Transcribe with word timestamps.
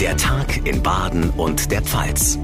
Der 0.00 0.14
Tag 0.18 0.66
in 0.66 0.82
Baden 0.82 1.30
und 1.30 1.70
der 1.70 1.80
Pfalz. 1.80 2.38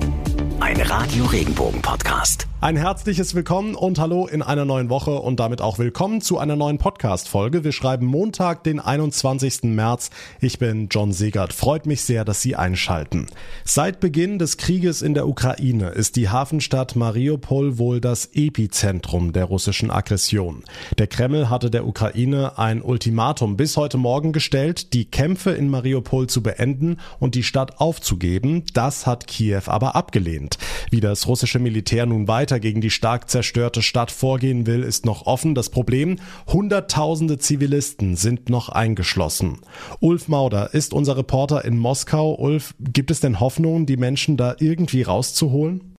Ein 0.61 0.81
Radio 0.81 1.27
Regenbogen 1.27 1.83
Podcast. 1.83 2.47
Ein 2.63 2.77
herzliches 2.77 3.35
Willkommen 3.35 3.75
und 3.75 3.99
Hallo 3.99 4.29
in 4.29 4.41
einer 4.41 4.65
neuen 4.65 4.89
Woche 4.89 5.11
und 5.11 5.41
damit 5.41 5.61
auch 5.61 5.81
willkommen 5.81 6.21
zu 6.21 6.39
einer 6.39 6.55
neuen 6.55 6.79
Podcast-Folge. 6.79 7.65
Wir 7.65 7.73
schreiben 7.73 8.07
Montag, 8.07 8.63
den 8.63 8.79
21. 8.79 9.65
März. 9.65 10.11
Ich 10.41 10.61
bin 10.61 10.87
John 10.89 11.13
Segert. 11.13 11.53
Freut 11.53 11.87
mich 11.87 12.03
sehr, 12.03 12.25
dass 12.25 12.41
Sie 12.41 12.55
einschalten. 12.55 13.27
Seit 13.65 13.99
Beginn 13.99 14.39
des 14.39 14.59
Krieges 14.59 15.03
in 15.03 15.15
der 15.15 15.27
Ukraine 15.27 15.89
ist 15.89 16.15
die 16.15 16.29
Hafenstadt 16.29 16.95
Mariupol 16.95 17.79
wohl 17.79 18.01
das 18.01 18.27
Epizentrum 18.33 19.33
der 19.33 19.47
russischen 19.47 19.91
Aggression. 19.91 20.63
Der 20.99 21.09
Kreml 21.09 21.51
hatte 21.51 21.69
der 21.69 21.85
Ukraine 21.85 22.59
ein 22.59 22.81
Ultimatum 22.81 23.57
bis 23.57 23.77
heute 23.77 23.99
Morgen 23.99 24.31
gestellt, 24.31 24.93
die 24.93 25.07
Kämpfe 25.07 25.51
in 25.51 25.69
Mariupol 25.69 26.29
zu 26.29 26.45
beenden 26.45 26.99
und 27.19 27.35
die 27.35 27.43
Stadt 27.43 27.81
aufzugeben. 27.81 28.63
Das 28.73 29.05
hat 29.05 29.27
Kiew 29.27 29.63
aber 29.67 29.97
abgelehnt. 29.97 30.59
Wie 30.91 31.01
das 31.01 31.27
russische 31.27 31.59
Militär 31.59 32.07
nun 32.07 32.29
weiter 32.29 32.52
weiter 32.53 32.61
gegen 32.61 32.83
die 32.83 32.91
stark 32.91 33.31
zerstörte 33.31 33.81
Stadt 33.81 34.11
vorgehen 34.11 34.67
will, 34.67 34.83
ist 34.83 35.07
noch 35.07 35.25
offen. 35.25 35.55
Das 35.55 35.71
Problem, 35.71 36.17
Hunderttausende 36.47 37.39
Zivilisten 37.39 38.15
sind 38.15 38.51
noch 38.51 38.69
eingeschlossen. 38.69 39.61
Ulf 40.01 40.29
Mauder 40.29 40.75
ist 40.75 40.93
unser 40.93 41.17
Reporter 41.17 41.65
in 41.65 41.79
Moskau. 41.79 42.35
Ulf, 42.35 42.75
gibt 42.79 43.11
es 43.11 43.21
denn 43.21 43.41
Hoffnung, 43.41 43.87
die 43.87 43.97
Menschen 43.97 44.37
da 44.37 44.55
irgendwie 44.59 45.01
rauszuholen? 45.03 45.92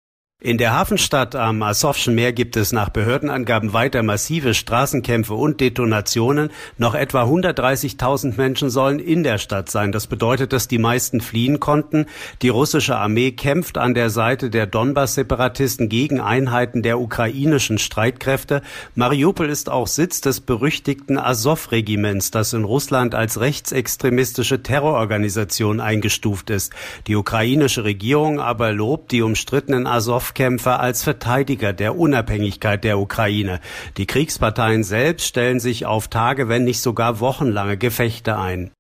In 0.45 0.57
der 0.57 0.73
Hafenstadt 0.73 1.38
am 1.38 1.63
Asowschen 1.63 2.15
Meer 2.15 2.33
gibt 2.33 2.57
es 2.57 2.73
nach 2.73 2.89
Behördenangaben 2.89 3.71
weiter 3.71 4.03
massive 4.03 4.53
Straßenkämpfe 4.53 5.35
und 5.35 5.61
Detonationen. 5.61 6.49
Noch 6.77 6.95
etwa 6.95 7.23
130.000 7.23 8.35
Menschen 8.35 8.70
sollen 8.70 8.99
in 8.99 9.23
der 9.23 9.37
Stadt 9.37 9.71
sein. 9.71 9.93
Das 9.93 10.07
bedeutet, 10.07 10.51
dass 10.51 10.67
die 10.67 10.79
meisten 10.79 11.21
fliehen 11.21 11.62
konnten. 11.62 12.07
Die 12.41 12.49
russische 12.49 12.98
Armee 12.98 13.31
kämpft 13.31 13.77
an 13.77 13.93
der 13.93 14.09
Seite 14.09 14.49
der 14.49 14.68
Donbass-Separatisten 14.68 15.87
gegen 15.87 16.20
Einheiten 16.20 16.81
der 16.81 16.99
ukrainischen 16.99 17.77
Streitkräfte. 17.77 18.63
Mariupol 18.96 19.49
ist 19.49 19.70
auch 19.70 19.87
Sitz 19.87 20.20
des 20.20 20.41
berüchtigten 20.41 21.18
Azov-Regiments, 21.18 22.31
das 22.31 22.51
in 22.51 22.65
Russland 22.65 23.15
als 23.15 23.40
rechtsextremistische 23.40 24.62
Terrororganisation 24.62 25.79
eingestuft 25.79 26.49
ist. 26.49 26.73
Die 27.07 27.15
ukrainische 27.15 27.85
Regierung 27.85 28.41
aber 28.41 28.73
lobt 28.73 29.13
die 29.13 29.21
umstrittenen 29.21 29.87
Azov 29.87 30.32
Kampfkämpfer 30.34 30.79
als 30.79 31.03
Verteidiger 31.03 31.73
der 31.73 31.98
Unabhängigkeit 31.98 32.84
der 32.84 32.99
Ukraine. 32.99 33.59
Die 33.98 34.05
Kriegsparteien 34.05 34.84
selbst 34.84 35.27
stellen 35.27 35.59
sich 35.59 35.85
auf 35.85 36.07
Tage, 36.07 36.49
wenn 36.49 36.63
nicht 36.63 36.81
sogar 36.81 37.20
wochenlange 37.20 37.77
Gefechte 37.77 38.37
ein. 38.37 38.71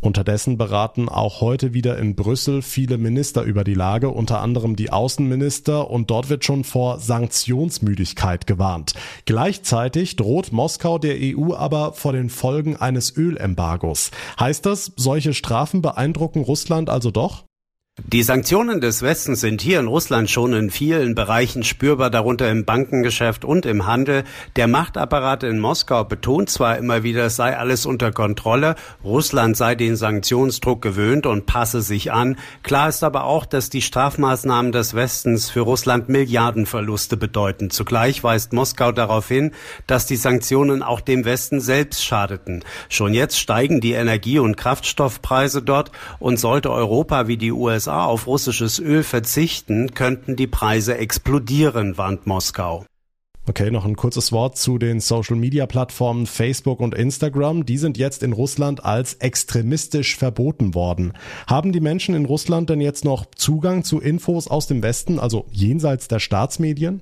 Unterdessen 0.00 0.56
beraten 0.56 1.10
auch 1.10 1.42
heute 1.42 1.74
wieder 1.74 1.98
in 1.98 2.16
Brüssel 2.16 2.62
viele 2.62 2.96
Minister 2.96 3.42
über 3.42 3.64
die 3.64 3.74
Lage, 3.74 4.08
unter 4.08 4.40
anderem 4.40 4.74
die 4.74 4.90
Außenminister, 4.90 5.90
und 5.90 6.10
dort 6.10 6.30
wird 6.30 6.42
schon 6.42 6.64
vor 6.64 6.98
Sanktionsmüdigkeit 7.00 8.46
gewarnt. 8.46 8.94
Gleichzeitig 9.26 10.16
droht 10.16 10.52
Moskau 10.52 10.98
der 10.98 11.16
EU 11.20 11.54
aber 11.54 11.92
vor 11.92 12.14
den 12.14 12.30
Folgen 12.30 12.76
eines 12.76 13.14
Ölembargos. 13.14 14.10
Heißt 14.38 14.64
das, 14.64 14.92
solche 14.96 15.34
Strafen 15.34 15.82
beeindrucken 15.82 16.44
Russland 16.44 16.88
also 16.88 17.10
doch? 17.10 17.44
Die 18.12 18.24
Sanktionen 18.24 18.80
des 18.80 19.02
Westens 19.02 19.40
sind 19.40 19.60
hier 19.62 19.78
in 19.78 19.86
Russland 19.86 20.28
schon 20.28 20.52
in 20.52 20.70
vielen 20.70 21.14
Bereichen 21.14 21.62
spürbar, 21.62 22.10
darunter 22.10 22.50
im 22.50 22.64
Bankengeschäft 22.64 23.44
und 23.44 23.66
im 23.66 23.86
Handel. 23.86 24.24
Der 24.56 24.66
Machtapparat 24.66 25.44
in 25.44 25.60
Moskau 25.60 26.02
betont 26.02 26.50
zwar 26.50 26.76
immer 26.76 27.04
wieder, 27.04 27.26
es 27.26 27.36
sei 27.36 27.56
alles 27.56 27.86
unter 27.86 28.10
Kontrolle, 28.10 28.74
Russland 29.04 29.56
sei 29.56 29.76
den 29.76 29.94
Sanktionsdruck 29.94 30.82
gewöhnt 30.82 31.24
und 31.24 31.46
passe 31.46 31.82
sich 31.82 32.10
an. 32.10 32.36
Klar 32.64 32.88
ist 32.88 33.04
aber 33.04 33.24
auch, 33.24 33.46
dass 33.46 33.70
die 33.70 33.80
Strafmaßnahmen 33.82 34.72
des 34.72 34.94
Westens 34.94 35.48
für 35.48 35.60
Russland 35.60 36.08
Milliardenverluste 36.08 37.16
bedeuten. 37.16 37.70
Zugleich 37.70 38.24
weist 38.24 38.52
Moskau 38.52 38.90
darauf 38.90 39.28
hin, 39.28 39.52
dass 39.86 40.06
die 40.06 40.16
Sanktionen 40.16 40.82
auch 40.82 41.00
dem 41.00 41.24
Westen 41.24 41.60
selbst 41.60 42.04
schadeten. 42.04 42.64
Schon 42.88 43.14
jetzt 43.14 43.38
steigen 43.38 43.80
die 43.80 43.92
Energie- 43.92 44.40
und 44.40 44.56
Kraftstoffpreise 44.56 45.62
dort 45.62 45.92
und 46.18 46.40
sollte 46.40 46.72
Europa 46.72 47.28
wie 47.28 47.36
die 47.36 47.52
USA 47.52 47.79
USA 47.80 48.04
auf 48.04 48.26
russisches 48.26 48.78
Öl 48.78 49.02
verzichten, 49.02 49.94
könnten 49.94 50.36
die 50.36 50.46
Preise 50.46 50.98
explodieren, 50.98 51.96
warnt 51.96 52.26
Moskau. 52.26 52.84
Okay, 53.48 53.70
noch 53.70 53.86
ein 53.86 53.96
kurzes 53.96 54.32
Wort 54.32 54.58
zu 54.58 54.76
den 54.76 55.00
Social-Media-Plattformen 55.00 56.26
Facebook 56.26 56.80
und 56.80 56.94
Instagram. 56.94 57.64
Die 57.64 57.78
sind 57.78 57.96
jetzt 57.96 58.22
in 58.22 58.34
Russland 58.34 58.84
als 58.84 59.14
extremistisch 59.14 60.18
verboten 60.18 60.74
worden. 60.74 61.14
Haben 61.46 61.72
die 61.72 61.80
Menschen 61.80 62.14
in 62.14 62.26
Russland 62.26 62.68
denn 62.68 62.82
jetzt 62.82 63.06
noch 63.06 63.24
Zugang 63.34 63.82
zu 63.82 63.98
Infos 63.98 64.46
aus 64.46 64.66
dem 64.66 64.82
Westen, 64.82 65.18
also 65.18 65.46
jenseits 65.50 66.06
der 66.06 66.18
Staatsmedien? 66.18 67.00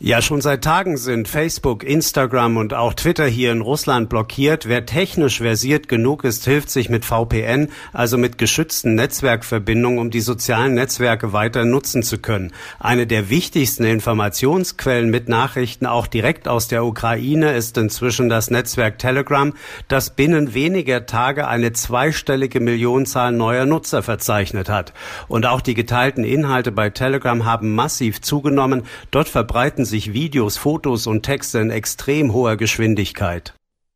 Ja, 0.00 0.22
schon 0.22 0.40
seit 0.40 0.62
Tagen 0.62 0.96
sind 0.96 1.26
Facebook, 1.26 1.82
Instagram 1.82 2.56
und 2.56 2.72
auch 2.72 2.94
Twitter 2.94 3.26
hier 3.26 3.50
in 3.50 3.60
Russland 3.60 4.08
blockiert. 4.08 4.68
Wer 4.68 4.86
technisch 4.86 5.38
versiert 5.38 5.88
genug 5.88 6.22
ist, 6.22 6.44
hilft 6.44 6.70
sich 6.70 6.88
mit 6.88 7.04
VPN, 7.04 7.66
also 7.92 8.16
mit 8.16 8.38
geschützten 8.38 8.94
Netzwerkverbindungen, 8.94 9.98
um 9.98 10.12
die 10.12 10.20
sozialen 10.20 10.74
Netzwerke 10.74 11.32
weiter 11.32 11.64
nutzen 11.64 12.04
zu 12.04 12.18
können. 12.18 12.52
Eine 12.78 13.08
der 13.08 13.28
wichtigsten 13.28 13.82
Informationsquellen 13.82 15.10
mit 15.10 15.28
Nachrichten 15.28 15.86
auch 15.86 16.06
direkt 16.06 16.46
aus 16.46 16.68
der 16.68 16.84
Ukraine 16.84 17.56
ist 17.56 17.76
inzwischen 17.76 18.28
das 18.28 18.52
Netzwerk 18.52 19.00
Telegram, 19.00 19.52
das 19.88 20.10
binnen 20.10 20.54
weniger 20.54 21.06
Tage 21.06 21.48
eine 21.48 21.72
zweistellige 21.72 22.60
Millionenzahl 22.60 23.32
neuer 23.32 23.66
Nutzer 23.66 24.04
verzeichnet 24.04 24.68
hat. 24.68 24.92
Und 25.26 25.44
auch 25.44 25.60
die 25.60 25.74
geteilten 25.74 26.22
Inhalte 26.22 26.70
bei 26.70 26.88
Telegram 26.88 27.44
haben 27.44 27.74
massiv 27.74 28.20
zugenommen. 28.20 28.84
Dort 29.10 29.28
verbreiten 29.28 29.87
sich 29.88 30.12
Videos, 30.12 30.56
Fotos 30.56 31.06
und 31.06 31.22
Texte 31.22 31.58
in 31.58 31.70
extrem 31.70 32.32
hoher 32.32 32.56
Geschwindigkeit. 32.56 33.54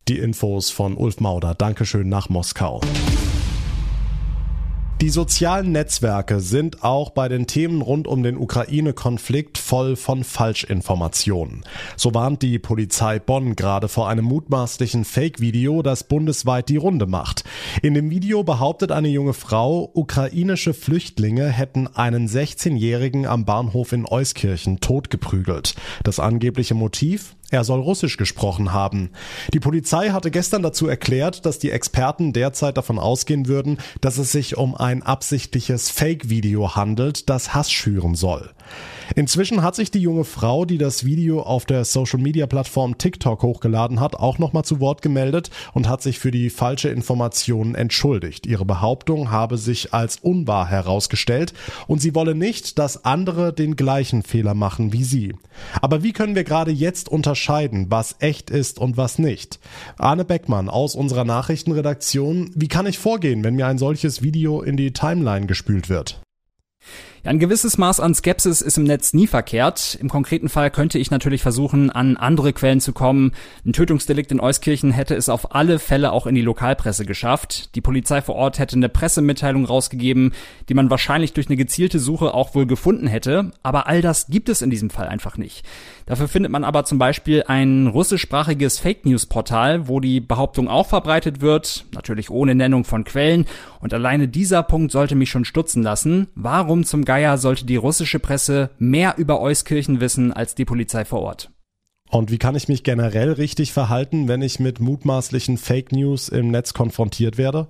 Die 0.08 0.18
Infos 0.18 0.70
von 0.70 0.96
Ulf 0.96 1.20
Mauder. 1.20 1.54
Dankeschön 1.54 2.08
nach 2.08 2.28
Moskau. 2.28 2.80
Die 5.02 5.10
sozialen 5.10 5.72
Netzwerke 5.72 6.38
sind 6.38 6.84
auch 6.84 7.10
bei 7.10 7.28
den 7.28 7.48
Themen 7.48 7.82
rund 7.82 8.06
um 8.06 8.22
den 8.22 8.36
Ukraine-Konflikt 8.36 9.58
voll 9.58 9.96
von 9.96 10.22
Falschinformationen. 10.22 11.64
So 11.96 12.14
warnt 12.14 12.42
die 12.42 12.60
Polizei 12.60 13.18
Bonn 13.18 13.56
gerade 13.56 13.88
vor 13.88 14.08
einem 14.08 14.26
mutmaßlichen 14.26 15.04
Fake-Video, 15.04 15.82
das 15.82 16.04
bundesweit 16.04 16.68
die 16.68 16.76
Runde 16.76 17.06
macht. 17.06 17.42
In 17.82 17.94
dem 17.94 18.10
Video 18.10 18.44
behauptet 18.44 18.92
eine 18.92 19.08
junge 19.08 19.32
Frau, 19.32 19.90
ukrainische 19.92 20.72
Flüchtlinge 20.72 21.48
hätten 21.48 21.88
einen 21.88 22.28
16-Jährigen 22.28 23.26
am 23.26 23.44
Bahnhof 23.44 23.90
in 23.90 24.06
Euskirchen 24.06 24.78
totgeprügelt. 24.78 25.74
Das 26.04 26.20
angebliche 26.20 26.76
Motiv? 26.76 27.34
Er 27.52 27.64
soll 27.64 27.80
Russisch 27.80 28.16
gesprochen 28.16 28.72
haben. 28.72 29.10
Die 29.52 29.60
Polizei 29.60 30.08
hatte 30.08 30.30
gestern 30.30 30.62
dazu 30.62 30.88
erklärt, 30.88 31.44
dass 31.44 31.58
die 31.58 31.70
Experten 31.70 32.32
derzeit 32.32 32.78
davon 32.78 32.98
ausgehen 32.98 33.46
würden, 33.46 33.76
dass 34.00 34.16
es 34.16 34.32
sich 34.32 34.56
um 34.56 34.74
ein 34.74 35.02
absichtliches 35.02 35.90
Fake-Video 35.90 36.76
handelt, 36.76 37.28
das 37.28 37.52
Hass 37.52 37.70
schüren 37.70 38.14
soll. 38.14 38.50
Inzwischen 39.14 39.62
hat 39.62 39.74
sich 39.74 39.90
die 39.90 40.00
junge 40.00 40.24
Frau, 40.24 40.64
die 40.64 40.78
das 40.78 41.04
Video 41.04 41.42
auf 41.42 41.66
der 41.66 41.84
Social-Media-Plattform 41.84 42.96
TikTok 42.98 43.42
hochgeladen 43.42 44.00
hat, 44.00 44.14
auch 44.14 44.38
nochmal 44.38 44.64
zu 44.64 44.80
Wort 44.80 45.02
gemeldet 45.02 45.50
und 45.74 45.88
hat 45.88 46.02
sich 46.02 46.18
für 46.18 46.30
die 46.30 46.50
falsche 46.50 46.88
Information 46.88 47.74
entschuldigt. 47.74 48.46
Ihre 48.46 48.64
Behauptung 48.64 49.30
habe 49.30 49.58
sich 49.58 49.92
als 49.92 50.16
unwahr 50.16 50.66
herausgestellt 50.66 51.52
und 51.86 52.00
sie 52.00 52.14
wolle 52.14 52.34
nicht, 52.34 52.78
dass 52.78 53.04
andere 53.04 53.52
den 53.52 53.76
gleichen 53.76 54.22
Fehler 54.22 54.54
machen 54.54 54.92
wie 54.92 55.04
sie. 55.04 55.34
Aber 55.80 56.02
wie 56.02 56.12
können 56.12 56.34
wir 56.34 56.44
gerade 56.44 56.70
jetzt 56.70 57.08
unterscheiden, 57.08 57.86
was 57.90 58.16
echt 58.20 58.50
ist 58.50 58.78
und 58.78 58.96
was 58.96 59.18
nicht? 59.18 59.60
Arne 59.98 60.24
Beckmann 60.24 60.68
aus 60.68 60.94
unserer 60.94 61.24
Nachrichtenredaktion, 61.24 62.50
wie 62.54 62.68
kann 62.68 62.86
ich 62.86 62.98
vorgehen, 62.98 63.44
wenn 63.44 63.56
mir 63.56 63.66
ein 63.66 63.78
solches 63.78 64.22
Video 64.22 64.62
in 64.62 64.76
die 64.76 64.92
Timeline 64.92 65.46
gespült 65.46 65.88
wird? 65.88 66.22
Ja, 67.24 67.30
ein 67.30 67.38
gewisses 67.38 67.78
Maß 67.78 68.00
an 68.00 68.16
Skepsis 68.16 68.60
ist 68.60 68.78
im 68.78 68.82
Netz 68.82 69.14
nie 69.14 69.28
verkehrt. 69.28 69.96
Im 70.00 70.08
konkreten 70.08 70.48
Fall 70.48 70.72
könnte 70.72 70.98
ich 70.98 71.12
natürlich 71.12 71.40
versuchen, 71.40 71.88
an 71.88 72.16
andere 72.16 72.52
Quellen 72.52 72.80
zu 72.80 72.92
kommen. 72.92 73.30
Ein 73.64 73.72
Tötungsdelikt 73.72 74.32
in 74.32 74.40
Euskirchen 74.40 74.90
hätte 74.90 75.14
es 75.14 75.28
auf 75.28 75.54
alle 75.54 75.78
Fälle 75.78 76.10
auch 76.10 76.26
in 76.26 76.34
die 76.34 76.42
Lokalpresse 76.42 77.06
geschafft. 77.06 77.76
Die 77.76 77.80
Polizei 77.80 78.22
vor 78.22 78.34
Ort 78.34 78.58
hätte 78.58 78.74
eine 78.74 78.88
Pressemitteilung 78.88 79.64
rausgegeben, 79.64 80.32
die 80.68 80.74
man 80.74 80.90
wahrscheinlich 80.90 81.32
durch 81.32 81.46
eine 81.46 81.56
gezielte 81.56 82.00
Suche 82.00 82.34
auch 82.34 82.56
wohl 82.56 82.66
gefunden 82.66 83.06
hätte. 83.06 83.52
Aber 83.62 83.86
all 83.86 84.02
das 84.02 84.26
gibt 84.26 84.48
es 84.48 84.60
in 84.60 84.70
diesem 84.70 84.90
Fall 84.90 85.06
einfach 85.06 85.36
nicht. 85.36 85.64
Dafür 86.06 86.28
findet 86.28 86.52
man 86.52 86.64
aber 86.64 86.84
zum 86.84 86.98
Beispiel 86.98 87.44
ein 87.46 87.86
russischsprachiges 87.86 88.78
Fake 88.78 89.04
News 89.06 89.26
Portal, 89.26 89.88
wo 89.88 90.00
die 90.00 90.20
Behauptung 90.20 90.68
auch 90.68 90.86
verbreitet 90.86 91.40
wird, 91.40 91.84
natürlich 91.94 92.30
ohne 92.30 92.54
Nennung 92.54 92.84
von 92.84 93.04
Quellen. 93.04 93.46
Und 93.80 93.94
alleine 93.94 94.28
dieser 94.28 94.62
Punkt 94.62 94.92
sollte 94.92 95.14
mich 95.14 95.30
schon 95.30 95.44
stutzen 95.44 95.82
lassen. 95.82 96.28
Warum 96.34 96.84
zum 96.84 97.04
Geier 97.04 97.38
sollte 97.38 97.66
die 97.66 97.76
russische 97.76 98.18
Presse 98.18 98.70
mehr 98.78 99.14
über 99.18 99.40
Euskirchen 99.40 100.00
wissen 100.00 100.32
als 100.32 100.54
die 100.54 100.64
Polizei 100.64 101.04
vor 101.04 101.22
Ort. 101.22 101.50
Und 102.10 102.30
wie 102.30 102.38
kann 102.38 102.54
ich 102.54 102.68
mich 102.68 102.84
generell 102.84 103.32
richtig 103.32 103.72
verhalten, 103.72 104.28
wenn 104.28 104.42
ich 104.42 104.60
mit 104.60 104.80
mutmaßlichen 104.80 105.56
Fake 105.56 105.92
News 105.92 106.28
im 106.28 106.50
Netz 106.50 106.74
konfrontiert 106.74 107.38
werde? 107.38 107.68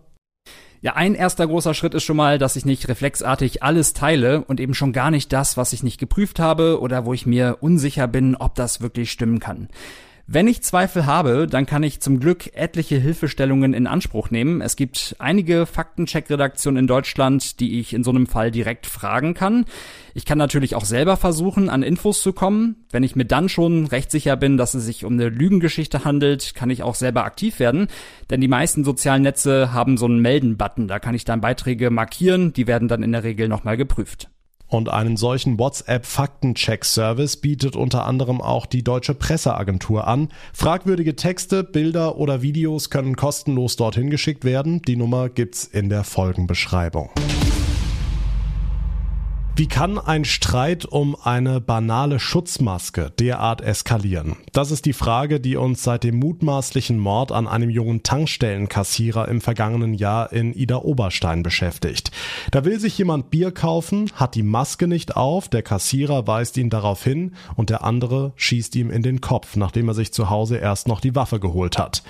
Ja, 0.85 0.97
ein 0.97 1.15
erster 1.15 1.47
großer 1.47 1.75
Schritt 1.75 1.95
ist 1.95 2.03
schon 2.03 2.17
mal, 2.17 2.39
dass 2.39 2.57
ich 2.57 2.65
nicht 2.65 2.89
reflexartig 2.89 3.63
alles 3.63 3.93
teile 3.93 4.43
und 4.45 4.59
eben 4.59 4.75
schon 4.75 4.93
gar 4.93 5.13
nicht 5.13 5.33
das, 5.33 5.57
was 5.57 5.73
ich 5.73 5.85
nicht 5.85 6.01
geprüft 6.01 6.41
habe 6.41 6.81
oder 6.81 7.05
wo 7.05 7.15
ich 7.15 7.25
mir 7.25 7.59
unsicher 7.61 8.09
bin, 8.09 8.35
ob 8.35 8.57
das 8.57 8.81
wirklich 8.81 9.13
stimmen 9.13 9.39
kann. 9.39 9.69
Wenn 10.29 10.47
ich 10.47 10.63
Zweifel 10.63 11.07
habe, 11.07 11.49
dann 11.49 11.67
kann 11.67 11.83
ich 11.83 12.01
zum 12.01 12.21
Glück 12.21 12.55
etliche 12.55 12.97
Hilfestellungen 12.97 13.75
in 13.75 13.89
Anspruch 13.89 14.31
nehmen. 14.31 14.61
Es 14.61 14.77
gibt 14.77 15.17
einige 15.19 15.67
Faktencheck-Redaktionen 15.67 16.79
in 16.79 16.87
Deutschland, 16.87 17.59
die 17.59 17.81
ich 17.81 17.93
in 17.93 18.05
so 18.05 18.11
einem 18.11 18.27
Fall 18.27 18.53
direkt 18.53 18.87
fragen 18.87 19.35
kann. 19.35 19.65
Ich 20.15 20.25
kann 20.25 20.39
natürlich 20.39 20.77
auch 20.77 20.85
selber 20.85 21.17
versuchen, 21.17 21.69
an 21.69 21.83
Infos 21.83 22.23
zu 22.23 22.33
kommen. 22.33 22.77
Wenn 22.91 23.03
ich 23.03 23.17
mir 23.17 23.25
dann 23.25 23.49
schon 23.49 23.87
recht 23.87 24.11
sicher 24.11 24.37
bin, 24.37 24.57
dass 24.57 24.75
es 24.75 24.85
sich 24.85 25.05
um 25.05 25.15
eine 25.15 25.29
Lügengeschichte 25.29 26.05
handelt, 26.05 26.55
kann 26.55 26.71
ich 26.71 26.83
auch 26.83 26.95
selber 26.95 27.25
aktiv 27.25 27.59
werden. 27.59 27.89
Denn 28.31 28.41
die 28.41 28.49
meisten 28.49 28.85
sozialen 28.85 29.23
Netze 29.23 29.73
haben 29.73 29.97
so 29.97 30.07
einen 30.07 30.21
Melden-Button. 30.21 30.87
Da 30.87 31.01
kann 31.01 31.17
ich 31.17 31.25
dann 31.25 31.41
Beiträge 31.41 31.91
markieren. 31.91 32.53
Die 32.53 32.67
werden 32.69 32.89
dann 32.89 33.03
in 33.03 33.13
der 33.13 33.25
Regel 33.25 33.49
nochmal 33.49 33.77
geprüft. 33.77 34.32
Und 34.73 34.89
einen 34.89 35.19
solchen 35.19 35.59
WhatsApp-Faktencheck-Service 35.59 37.37
bietet 37.37 37.77
unter 37.77 38.07
anderem 38.07 38.41
auch 38.41 38.65
die 38.65 38.83
Deutsche 38.83 39.13
Presseagentur 39.13 40.09
an. 40.09 40.31
Fragwürdige 40.55 41.15
Texte, 41.15 41.63
Bilder 41.63 42.17
oder 42.17 42.41
Videos 42.41 42.89
können 42.89 43.15
kostenlos 43.15 43.77
dorthin 43.77 44.09
geschickt 44.09 44.47
werden. 44.47 44.81
Die 44.81 44.97
Nummer 44.97 45.29
gibt's 45.29 45.65
in 45.67 45.91
der 45.91 46.05
Folgenbeschreibung. 46.05 47.11
Wie 49.55 49.67
kann 49.67 49.99
ein 49.99 50.25
Streit 50.25 50.87
um 50.87 51.15
eine 51.23 51.61
banale 51.61 52.19
Schutzmaske 52.19 53.13
derart 53.21 53.61
eskalieren? 53.61 54.37
Das 54.53 54.71
ist 54.71 54.87
die 54.87 54.95
Frage, 54.95 55.41
die 55.41 55.57
uns 55.57 55.83
seit 55.83 56.05
dem 56.05 56.19
mutmaßlichen 56.19 56.99
Mord 56.99 57.33
an 57.33 57.47
einem 57.47 57.69
jungen 57.69 58.03
Tankstellenkassierer 58.03 59.29
im 59.29 59.43
vergangenen 59.43 59.93
Jahr 59.93 60.33
in 60.33 60.55
Ida 60.55 60.77
Oberstein 60.77 61.43
beschäftigt. 61.43 62.13
Da 62.51 62.65
will 62.65 62.81
sich 62.81 62.97
jemand 62.97 63.29
Bier 63.29 63.53
kaufen, 63.53 64.11
hat 64.15 64.37
die 64.37 64.43
Maske 64.43 64.89
nicht 64.89 65.17
auf, 65.19 65.51
der 65.51 65.63
Kassierer 65.63 66.27
weist 66.27 66.57
ihn 66.57 66.71
darauf 66.71 67.05
hin 67.05 67.35
und 67.55 67.69
der 67.69 67.85
andere 67.85 68.33
schießt 68.37 68.75
ihm 68.77 68.91
in 68.91 69.03
den 69.03 69.21
Kopf, 69.21 69.57
nachdem 69.57 69.87
er 69.87 69.95
sich 69.95 70.15
zu 70.15 70.31
Hause 70.31 70.57
erst 70.57 70.89
noch 70.89 71.01
die 71.01 71.15
Waffe 71.15 71.41
geholt 71.41 71.77
hat. 71.77 72.03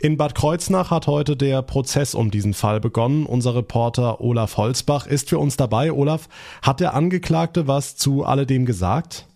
In 0.00 0.18
Bad 0.18 0.34
Kreuznach 0.34 0.90
hat 0.90 1.06
heute 1.06 1.34
der 1.34 1.62
Prozess 1.62 2.14
um 2.14 2.30
diesen 2.30 2.52
Fall 2.52 2.78
begonnen. 2.78 3.24
Unser 3.24 3.54
Reporter 3.54 4.20
Olaf 4.20 4.58
Holzbach 4.58 5.06
ist 5.06 5.30
für 5.30 5.38
uns 5.38 5.56
dabei. 5.56 5.92
Olaf, 5.92 6.28
hat 6.60 6.80
der 6.80 6.89
der 6.90 6.96
Angeklagte 6.96 7.68
was 7.68 7.94
zu 7.94 8.24
alledem 8.24 8.66
gesagt? 8.66 9.28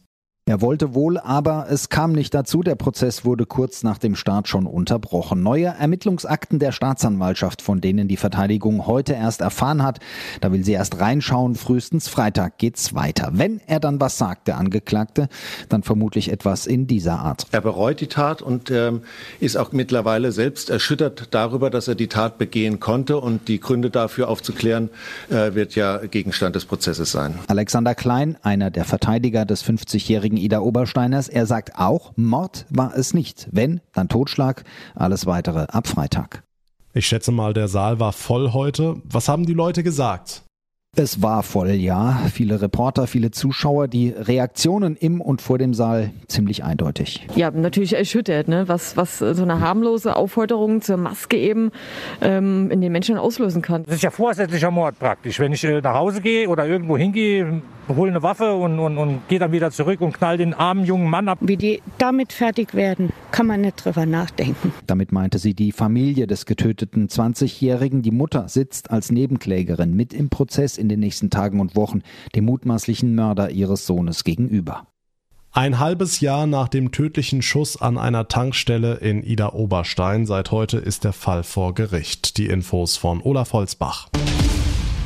Er 0.46 0.60
wollte 0.60 0.92
wohl, 0.92 1.16
aber 1.16 1.68
es 1.70 1.88
kam 1.88 2.12
nicht 2.12 2.34
dazu. 2.34 2.62
Der 2.62 2.74
Prozess 2.74 3.24
wurde 3.24 3.46
kurz 3.46 3.82
nach 3.82 3.96
dem 3.96 4.14
Start 4.14 4.46
schon 4.46 4.66
unterbrochen. 4.66 5.42
Neue 5.42 5.68
Ermittlungsakten 5.68 6.58
der 6.58 6.70
Staatsanwaltschaft, 6.70 7.62
von 7.62 7.80
denen 7.80 8.08
die 8.08 8.18
Verteidigung 8.18 8.86
heute 8.86 9.14
erst 9.14 9.40
erfahren 9.40 9.82
hat. 9.82 10.00
Da 10.42 10.52
will 10.52 10.62
sie 10.62 10.72
erst 10.72 11.00
reinschauen. 11.00 11.54
Frühestens 11.54 12.08
Freitag 12.08 12.58
geht's 12.58 12.94
weiter. 12.94 13.30
Wenn 13.32 13.62
er 13.66 13.80
dann 13.80 14.02
was 14.02 14.18
sagt, 14.18 14.46
der 14.46 14.58
Angeklagte, 14.58 15.30
dann 15.70 15.82
vermutlich 15.82 16.30
etwas 16.30 16.66
in 16.66 16.86
dieser 16.86 17.20
Art. 17.20 17.46
Er 17.50 17.62
bereut 17.62 18.02
die 18.02 18.08
Tat 18.08 18.42
und 18.42 18.70
ähm, 18.70 19.00
ist 19.40 19.56
auch 19.56 19.72
mittlerweile 19.72 20.30
selbst 20.30 20.68
erschüttert 20.68 21.28
darüber, 21.30 21.70
dass 21.70 21.88
er 21.88 21.94
die 21.94 22.08
Tat 22.08 22.36
begehen 22.36 22.80
konnte. 22.80 23.16
Und 23.16 23.48
die 23.48 23.60
Gründe 23.60 23.88
dafür 23.88 24.28
aufzuklären, 24.28 24.90
äh, 25.30 25.54
wird 25.54 25.74
ja 25.74 25.96
Gegenstand 26.04 26.54
des 26.54 26.66
Prozesses 26.66 27.12
sein. 27.12 27.38
Alexander 27.46 27.94
Klein, 27.94 28.36
einer 28.42 28.70
der 28.70 28.84
Verteidiger 28.84 29.46
des 29.46 29.64
50-jährigen 29.64 30.33
gegen 30.34 30.44
Ida 30.44 30.60
Obersteiners. 30.60 31.28
Er 31.28 31.46
sagt 31.46 31.78
auch, 31.78 32.12
Mord 32.16 32.66
war 32.70 32.94
es 32.96 33.14
nicht. 33.14 33.48
Wenn, 33.52 33.80
dann 33.92 34.08
Totschlag. 34.08 34.64
Alles 34.94 35.26
weitere 35.26 35.66
ab 35.68 35.86
Freitag. 35.86 36.42
Ich 36.92 37.06
schätze 37.06 37.32
mal, 37.32 37.52
der 37.54 37.68
Saal 37.68 38.00
war 38.00 38.12
voll 38.12 38.52
heute. 38.52 38.96
Was 39.04 39.28
haben 39.28 39.46
die 39.46 39.52
Leute 39.52 39.82
gesagt? 39.82 40.43
Es 40.96 41.22
war 41.22 41.42
voll, 41.42 41.70
ja. 41.70 42.20
Viele 42.32 42.62
Reporter, 42.62 43.08
viele 43.08 43.32
Zuschauer, 43.32 43.88
die 43.88 44.10
Reaktionen 44.10 44.94
im 44.94 45.20
und 45.20 45.42
vor 45.42 45.58
dem 45.58 45.74
Saal 45.74 46.10
ziemlich 46.28 46.62
eindeutig. 46.62 47.26
Ja, 47.34 47.50
natürlich 47.50 47.94
erschüttert, 47.94 48.46
ne? 48.46 48.68
was, 48.68 48.96
was 48.96 49.18
so 49.18 49.42
eine 49.42 49.58
harmlose 49.58 50.14
Aufforderung 50.14 50.82
zur 50.82 50.96
Maske 50.96 51.36
eben 51.36 51.72
ähm, 52.20 52.70
in 52.70 52.80
den 52.80 52.92
Menschen 52.92 53.18
auslösen 53.18 53.60
kann. 53.60 53.84
Das 53.86 53.96
ist 53.96 54.02
ja 54.02 54.10
vorsätzlicher 54.10 54.70
Mord 54.70 54.96
praktisch. 55.00 55.40
Wenn 55.40 55.52
ich 55.52 55.64
äh, 55.64 55.80
nach 55.80 55.94
Hause 55.94 56.20
gehe 56.20 56.48
oder 56.48 56.64
irgendwo 56.66 56.96
hingehe, 56.96 57.60
hole 57.88 58.10
eine 58.10 58.22
Waffe 58.22 58.54
und, 58.54 58.78
und, 58.78 58.96
und 58.98 59.28
gehe 59.28 59.38
dann 59.38 59.52
wieder 59.52 59.70
zurück 59.70 60.00
und 60.00 60.12
knall 60.12 60.36
den 60.36 60.54
armen 60.54 60.84
jungen 60.84 61.08
Mann 61.08 61.28
ab. 61.28 61.38
Wie 61.40 61.56
die 61.56 61.82
damit 61.98 62.32
fertig 62.32 62.74
werden, 62.74 63.10
kann 63.30 63.46
man 63.46 63.60
nicht 63.60 63.84
drüber 63.84 64.06
nachdenken. 64.06 64.72
Damit 64.86 65.12
meinte 65.12 65.38
sie 65.38 65.54
die 65.54 65.72
Familie 65.72 66.26
des 66.26 66.46
getöteten 66.46 67.08
20-Jährigen. 67.08 68.02
Die 68.02 68.10
Mutter 68.10 68.48
sitzt 68.48 68.90
als 68.90 69.10
Nebenklägerin 69.10 69.94
mit 69.94 70.14
im 70.14 70.28
Prozess 70.28 70.78
in 70.84 70.88
den 70.88 71.00
nächsten 71.00 71.30
Tagen 71.30 71.60
und 71.60 71.74
Wochen 71.76 72.02
dem 72.34 72.44
mutmaßlichen 72.44 73.14
Mörder 73.14 73.50
ihres 73.50 73.86
Sohnes 73.86 74.24
gegenüber. 74.24 74.86
Ein 75.56 75.78
halbes 75.78 76.20
Jahr 76.20 76.46
nach 76.46 76.68
dem 76.68 76.90
tödlichen 76.90 77.40
Schuss 77.40 77.80
an 77.80 77.96
einer 77.96 78.26
Tankstelle 78.26 78.94
in 78.94 79.22
Ida 79.22 79.52
Oberstein. 79.52 80.26
Seit 80.26 80.50
heute 80.50 80.78
ist 80.78 81.04
der 81.04 81.12
Fall 81.12 81.44
vor 81.44 81.74
Gericht. 81.74 82.38
Die 82.38 82.46
Infos 82.46 82.96
von 82.96 83.22
Olaf 83.22 83.52
Holzbach. 83.52 84.08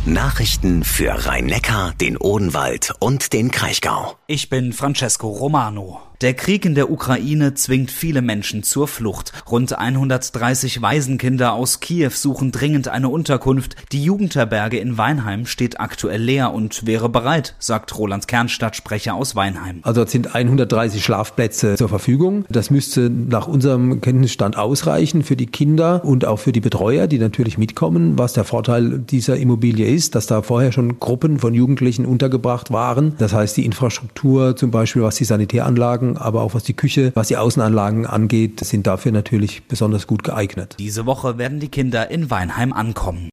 Nachrichten 0.06 0.84
für 0.84 1.26
Rhein-Neckar, 1.26 1.92
den 2.00 2.16
Odenwald 2.16 2.94
und 2.98 3.34
den 3.34 3.50
Kraichgau. 3.50 4.18
Ich 4.30 4.50
bin 4.50 4.75
Francesco 4.75 5.26
Romano. 5.26 6.02
Der 6.20 6.34
Krieg 6.34 6.64
in 6.64 6.75
der 6.75 6.90
Ukraine 6.90 7.54
zwingt 7.54 7.92
viele 7.92 8.22
Menschen 8.22 8.64
zur 8.64 8.88
Flucht. 8.88 9.32
Rund 9.48 9.78
130 9.78 10.82
Waisenkinder 10.82 11.52
aus 11.52 11.78
Kiew 11.78 12.10
suchen 12.10 12.50
dringend 12.50 12.88
eine 12.88 13.08
Unterkunft. 13.08 13.76
Die 13.92 14.02
Jugendherberge 14.02 14.78
in 14.78 14.98
Weinheim 14.98 15.46
steht 15.46 15.78
aktuell 15.78 16.20
leer 16.20 16.52
und 16.52 16.84
wäre 16.86 17.08
bereit, 17.08 17.54
sagt 17.60 17.96
Roland 17.96 18.26
Sprecher 18.72 19.14
aus 19.14 19.36
Weinheim. 19.36 19.78
Also 19.82 20.02
es 20.02 20.10
sind 20.10 20.34
130 20.34 21.04
Schlafplätze 21.04 21.76
zur 21.76 21.88
Verfügung. 21.88 22.44
Das 22.48 22.70
müsste 22.70 23.08
nach 23.10 23.46
unserem 23.46 24.00
Kenntnisstand 24.00 24.56
ausreichen 24.56 25.22
für 25.22 25.36
die 25.36 25.46
Kinder 25.46 26.04
und 26.04 26.24
auch 26.24 26.40
für 26.40 26.50
die 26.50 26.60
Betreuer, 26.60 27.06
die 27.06 27.19
natürlich 27.19 27.58
mitkommen. 27.58 28.19
Was 28.19 28.32
der 28.32 28.42
Vorteil 28.42 28.98
dieser 28.98 29.36
Immobilie 29.36 29.86
ist, 29.86 30.16
dass 30.16 30.26
da 30.26 30.42
vorher 30.42 30.72
schon 30.72 30.98
Gruppen 30.98 31.38
von 31.38 31.54
Jugendlichen 31.54 32.06
untergebracht 32.06 32.72
waren. 32.72 33.14
Das 33.19 33.32
heißt, 33.32 33.56
die 33.56 33.64
Infrastruktur, 33.64 34.18
zum 34.56 34.70
Beispiel 34.70 35.03
was 35.03 35.17
die 35.17 35.25
Sanitäranlagen 35.25 35.79
Anlagen, 35.79 36.17
aber 36.17 36.43
auch 36.43 36.55
was 36.55 36.65
die 36.65 36.75
Küche, 36.75 37.12
was 37.15 37.29
die 37.29 37.37
Außenanlagen 37.37 38.06
angeht, 38.06 38.61
sind 38.61 38.87
dafür 38.87 39.12
natürlich 39.12 39.65
besonders 39.65 40.06
gut 40.06 40.25
geeignet. 40.25 40.76
Diese 40.79 41.06
Woche 41.06 41.38
werden 41.38 41.61
die 41.61 41.69
Kinder 41.69 42.11
in 42.11 42.31
Weinheim 42.31 42.73
ankommen. 42.73 43.29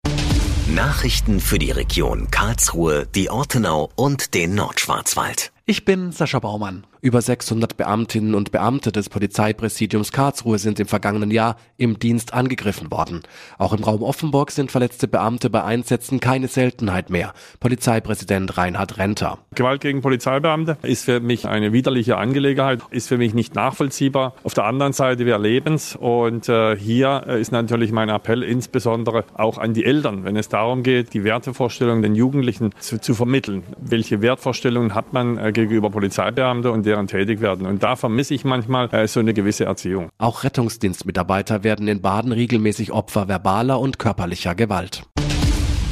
Nachrichten 0.67 1.39
für 1.39 1.59
die 1.59 1.71
Region 1.71 2.29
Karlsruhe, 2.31 3.07
die 3.13 3.29
Ortenau 3.29 3.89
und 3.95 4.33
den 4.33 4.55
Nordschwarzwald. 4.55 5.51
Ich 5.67 5.83
bin 5.83 6.11
Sascha 6.11 6.37
Baumann. 6.37 6.85
Über 7.01 7.21
600 7.21 7.75
Beamtinnen 7.75 8.35
und 8.35 8.51
Beamte 8.51 8.91
des 8.91 9.09
Polizeipräsidiums 9.09 10.11
Karlsruhe 10.11 10.59
sind 10.59 10.79
im 10.79 10.87
vergangenen 10.87 11.31
Jahr 11.31 11.57
im 11.77 11.97
Dienst 11.97 12.35
angegriffen 12.35 12.91
worden. 12.91 13.21
Auch 13.57 13.73
im 13.73 13.83
Raum 13.83 14.03
Offenburg 14.03 14.51
sind 14.51 14.71
verletzte 14.71 15.07
Beamte 15.07 15.49
bei 15.49 15.63
Einsätzen 15.63 16.19
keine 16.19 16.47
Seltenheit 16.47 17.09
mehr. 17.09 17.33
Polizeipräsident 17.59 18.57
Reinhard 18.57 18.99
Renter. 18.99 19.39
Gewalt 19.55 19.81
gegen 19.81 20.01
Polizeibeamte 20.01 20.77
ist 20.83 21.05
für 21.05 21.19
mich 21.19 21.47
eine 21.47 21.73
widerliche 21.73 22.17
Angelegenheit, 22.17 22.81
ist 22.91 23.07
für 23.07 23.17
mich 23.17 23.33
nicht 23.33 23.55
nachvollziehbar. 23.55 24.35
Auf 24.43 24.53
der 24.53 24.65
anderen 24.65 24.93
Seite, 24.93 25.25
wir 25.25 25.33
erleben 25.33 25.73
es 25.75 25.95
und 25.95 26.47
äh, 26.47 26.75
hier 26.77 27.25
ist 27.27 27.51
natürlich 27.51 27.91
mein 27.91 28.09
Appell 28.09 28.43
insbesondere 28.43 29.25
auch 29.33 29.57
an 29.57 29.73
die 29.73 29.85
Eltern, 29.85 30.25
wenn 30.25 30.37
es 30.37 30.49
darum 30.49 30.83
geht, 30.83 31.15
die 31.15 31.23
Wertevorstellungen 31.23 32.03
den 32.03 32.13
Jugendlichen 32.13 32.71
zu, 32.79 33.01
zu 33.01 33.15
vermitteln. 33.15 33.63
Welche 33.79 34.21
Wertvorstellungen 34.21 34.93
hat 34.93 35.13
man 35.13 35.37
äh, 35.37 35.54
gegenüber 35.55 35.89
Polizeibeamten 35.89 36.71
und 36.71 36.85
deren 36.85 37.07
tätig 37.07 37.41
werden. 37.41 37.65
Und 37.65 37.81
da 37.81 37.95
vermisse 37.95 38.35
ich 38.35 38.45
manchmal 38.45 38.93
äh, 38.93 39.07
so 39.07 39.19
eine 39.19 39.33
gewisse 39.33 39.65
Erziehung. 39.65 40.09
Auch 40.19 40.43
Rettungsdienstmitarbeiter 40.43 41.63
werden 41.63 41.87
in 41.87 42.01
Baden 42.01 42.31
regelmäßig 42.31 42.91
Opfer 42.91 43.27
verbaler 43.27 43.79
und 43.79 43.97
körperlicher 43.97 44.53
Gewalt. 44.53 45.03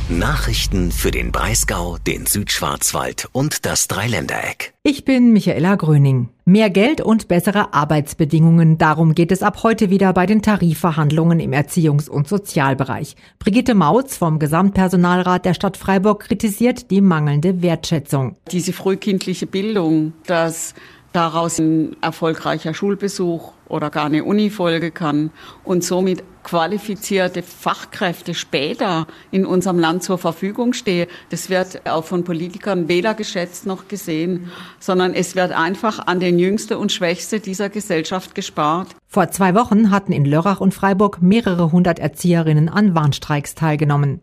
Nachrichten 0.10 0.92
für 0.92 1.12
den 1.12 1.32
Breisgau, 1.32 1.98
den 2.06 2.26
Südschwarzwald 2.26 3.30
und 3.32 3.66
das 3.66 3.88
Dreiländereck. 3.88 4.74
Ich 4.84 5.06
bin 5.06 5.32
Michaela 5.32 5.76
Gröning. 5.76 6.28
Mehr 6.44 6.70
Geld 6.70 7.00
und 7.00 7.30
bessere 7.30 7.74
Arbeitsbedingungen. 7.74 8.78
Darum 8.78 9.16
geht 9.16 9.32
es 9.32 9.42
ab 9.42 9.64
heute 9.64 9.90
wieder 9.90 10.12
bei 10.12 10.26
den 10.26 10.42
Tarifverhandlungen 10.42 11.40
im 11.40 11.54
Erziehungs- 11.54 12.10
und 12.10 12.28
Sozialbereich. 12.28 13.16
Brigitte 13.40 13.76
Mautz 13.76 14.18
vom 14.18 14.40
Gesamtpersonalrat 14.40 15.46
der 15.46 15.54
Stadt 15.54 15.78
Freiburg 15.78 16.24
kritisiert 16.24 16.92
die 16.92 17.00
mangelnde 17.00 17.62
Wertschätzung. 17.62 18.36
Diese 18.52 18.74
frühkindliche 18.74 19.48
Bildung, 19.48 20.12
dass 20.26 20.74
daraus 21.14 21.60
ein 21.60 21.96
erfolgreicher 22.02 22.74
Schulbesuch 22.74 23.54
oder 23.70 23.90
gar 23.90 24.06
eine 24.06 24.24
Uni 24.24 24.50
folgen 24.50 24.94
kann 24.94 25.32
und 25.64 25.84
somit 25.84 26.24
qualifizierte 26.44 27.42
Fachkräfte 27.42 28.34
später 28.34 29.08
in 29.32 29.46
unserem 29.46 29.80
Land 29.80 30.04
zur 30.04 30.18
Verfügung 30.18 30.74
stehen. 30.74 31.08
Das 31.30 31.50
wird 31.50 31.90
auch 31.90 32.04
von 32.04 32.24
Politikern 32.24 32.90
weder 32.90 33.14
geschätzt 33.14 33.66
noch 33.66 33.88
gesehen, 33.88 34.52
sondern 34.80 35.14
es 35.14 35.36
wird 35.36 35.54
einfach 35.54 36.06
an 36.06 36.20
den 36.20 36.38
Jüngsten 36.40 36.76
und 36.76 36.92
Schwächsten 36.92 37.42
dieser 37.42 37.70
Gesellschaft 37.70 38.36
gespart. 38.36 38.90
Vor 39.08 39.32
zwei 39.32 39.56
Wochen 39.56 39.90
hatten 39.90 40.12
in 40.12 40.26
Lörrach 40.26 40.60
und 40.60 40.74
Freiburg 40.74 41.22
mehrere 41.22 41.72
hundert 41.72 42.00
Erzieherinnen 42.00 42.68
an 42.68 42.94
Warnstreiks 42.94 43.56
teilgenommen. 43.56 44.22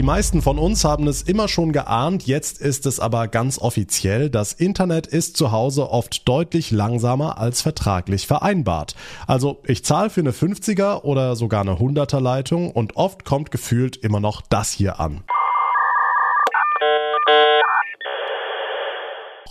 Die 0.00 0.06
meisten 0.06 0.40
von 0.40 0.58
uns 0.58 0.82
haben 0.86 1.06
es 1.08 1.20
immer 1.20 1.46
schon 1.46 1.72
geahnt, 1.72 2.26
jetzt 2.26 2.58
ist 2.58 2.86
es 2.86 3.00
aber 3.00 3.28
ganz 3.28 3.58
offiziell, 3.58 4.30
das 4.30 4.54
Internet 4.54 5.06
ist 5.06 5.36
zu 5.36 5.52
Hause 5.52 5.90
oft 5.90 6.26
deutlich 6.26 6.70
langsamer 6.70 7.36
als 7.36 7.60
vertraglich 7.60 8.26
vereinbart. 8.26 8.94
Also 9.26 9.60
ich 9.66 9.84
zahle 9.84 10.08
für 10.08 10.22
eine 10.22 10.30
50er 10.30 11.02
oder 11.02 11.36
sogar 11.36 11.60
eine 11.60 11.72
100er 11.72 12.18
Leitung 12.18 12.70
und 12.70 12.96
oft 12.96 13.26
kommt 13.26 13.50
gefühlt 13.50 13.98
immer 13.98 14.20
noch 14.20 14.40
das 14.40 14.72
hier 14.72 15.00
an. 15.00 15.22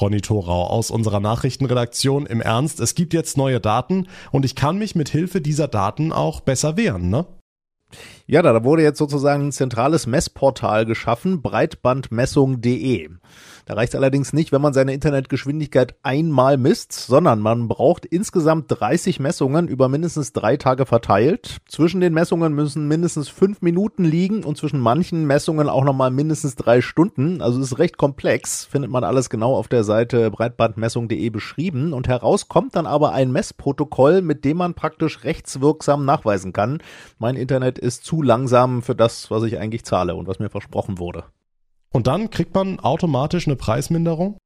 Ronny 0.01 0.21
Thorau 0.21 0.65
aus 0.65 0.89
unserer 0.89 1.19
Nachrichtenredaktion 1.19 2.25
im 2.25 2.41
Ernst. 2.41 2.79
Es 2.79 2.95
gibt 2.95 3.13
jetzt 3.13 3.37
neue 3.37 3.59
Daten 3.59 4.07
und 4.31 4.45
ich 4.45 4.55
kann 4.55 4.79
mich 4.79 4.95
mit 4.95 5.09
Hilfe 5.09 5.41
dieser 5.41 5.67
Daten 5.67 6.11
auch 6.11 6.39
besser 6.39 6.75
wehren, 6.75 7.11
ne? 7.11 7.27
Ja, 8.27 8.41
da 8.41 8.63
wurde 8.63 8.83
jetzt 8.83 8.99
sozusagen 8.99 9.47
ein 9.47 9.51
zentrales 9.51 10.05
Messportal 10.05 10.85
geschaffen, 10.85 11.41
breitbandmessung.de. 11.41 13.09
Da 13.69 13.75
reicht 13.75 13.95
allerdings 13.95 14.33
nicht, 14.33 14.51
wenn 14.51 14.63
man 14.63 14.73
seine 14.73 14.93
Internetgeschwindigkeit 14.93 15.93
einmal 16.01 16.57
misst, 16.57 16.91
sondern 16.91 17.39
man 17.39 17.67
braucht 17.67 18.03
insgesamt 18.03 18.65
30 18.69 19.19
Messungen 19.19 19.67
über 19.67 19.89
mindestens 19.89 20.33
drei 20.33 20.57
Tage 20.57 20.87
verteilt. 20.87 21.57
Zwischen 21.67 22.01
den 22.01 22.13
Messungen 22.13 22.53
müssen 22.53 22.87
mindestens 22.87 23.29
fünf 23.29 23.61
Minuten 23.61 24.05
liegen 24.05 24.43
und 24.43 24.57
zwischen 24.57 24.79
manchen 24.79 25.27
Messungen 25.27 25.69
auch 25.69 25.83
nochmal 25.83 26.09
mindestens 26.09 26.55
drei 26.55 26.81
Stunden. 26.81 27.41
Also 27.43 27.61
ist 27.61 27.77
recht 27.77 27.97
komplex, 27.97 28.65
findet 28.65 28.89
man 28.89 29.03
alles 29.03 29.29
genau 29.29 29.55
auf 29.55 29.67
der 29.67 29.83
Seite 29.83 30.31
breitbandmessung.de 30.31 31.29
beschrieben. 31.29 31.93
Und 31.93 32.07
heraus 32.07 32.47
kommt 32.47 32.75
dann 32.75 32.87
aber 32.87 33.13
ein 33.13 33.31
Messprotokoll, 33.31 34.23
mit 34.23 34.45
dem 34.45 34.57
man 34.57 34.73
praktisch 34.73 35.23
rechtswirksam 35.23 36.05
nachweisen 36.05 36.53
kann. 36.53 36.79
Mein 37.19 37.35
Internet 37.35 37.78
ist 37.79 38.05
zu 38.05 38.21
langsam 38.21 38.81
für 38.81 38.95
das, 38.95 39.31
was 39.31 39.43
ich 39.43 39.57
eigentlich 39.57 39.83
zahle 39.83 40.15
und 40.15 40.27
was 40.27 40.39
mir 40.39 40.49
versprochen 40.49 40.99
wurde. 40.99 41.23
Und 41.91 42.07
dann 42.07 42.29
kriegt 42.29 42.53
man 42.53 42.79
automatisch 42.79 43.47
eine 43.47 43.55
Preisminderung? 43.55 44.37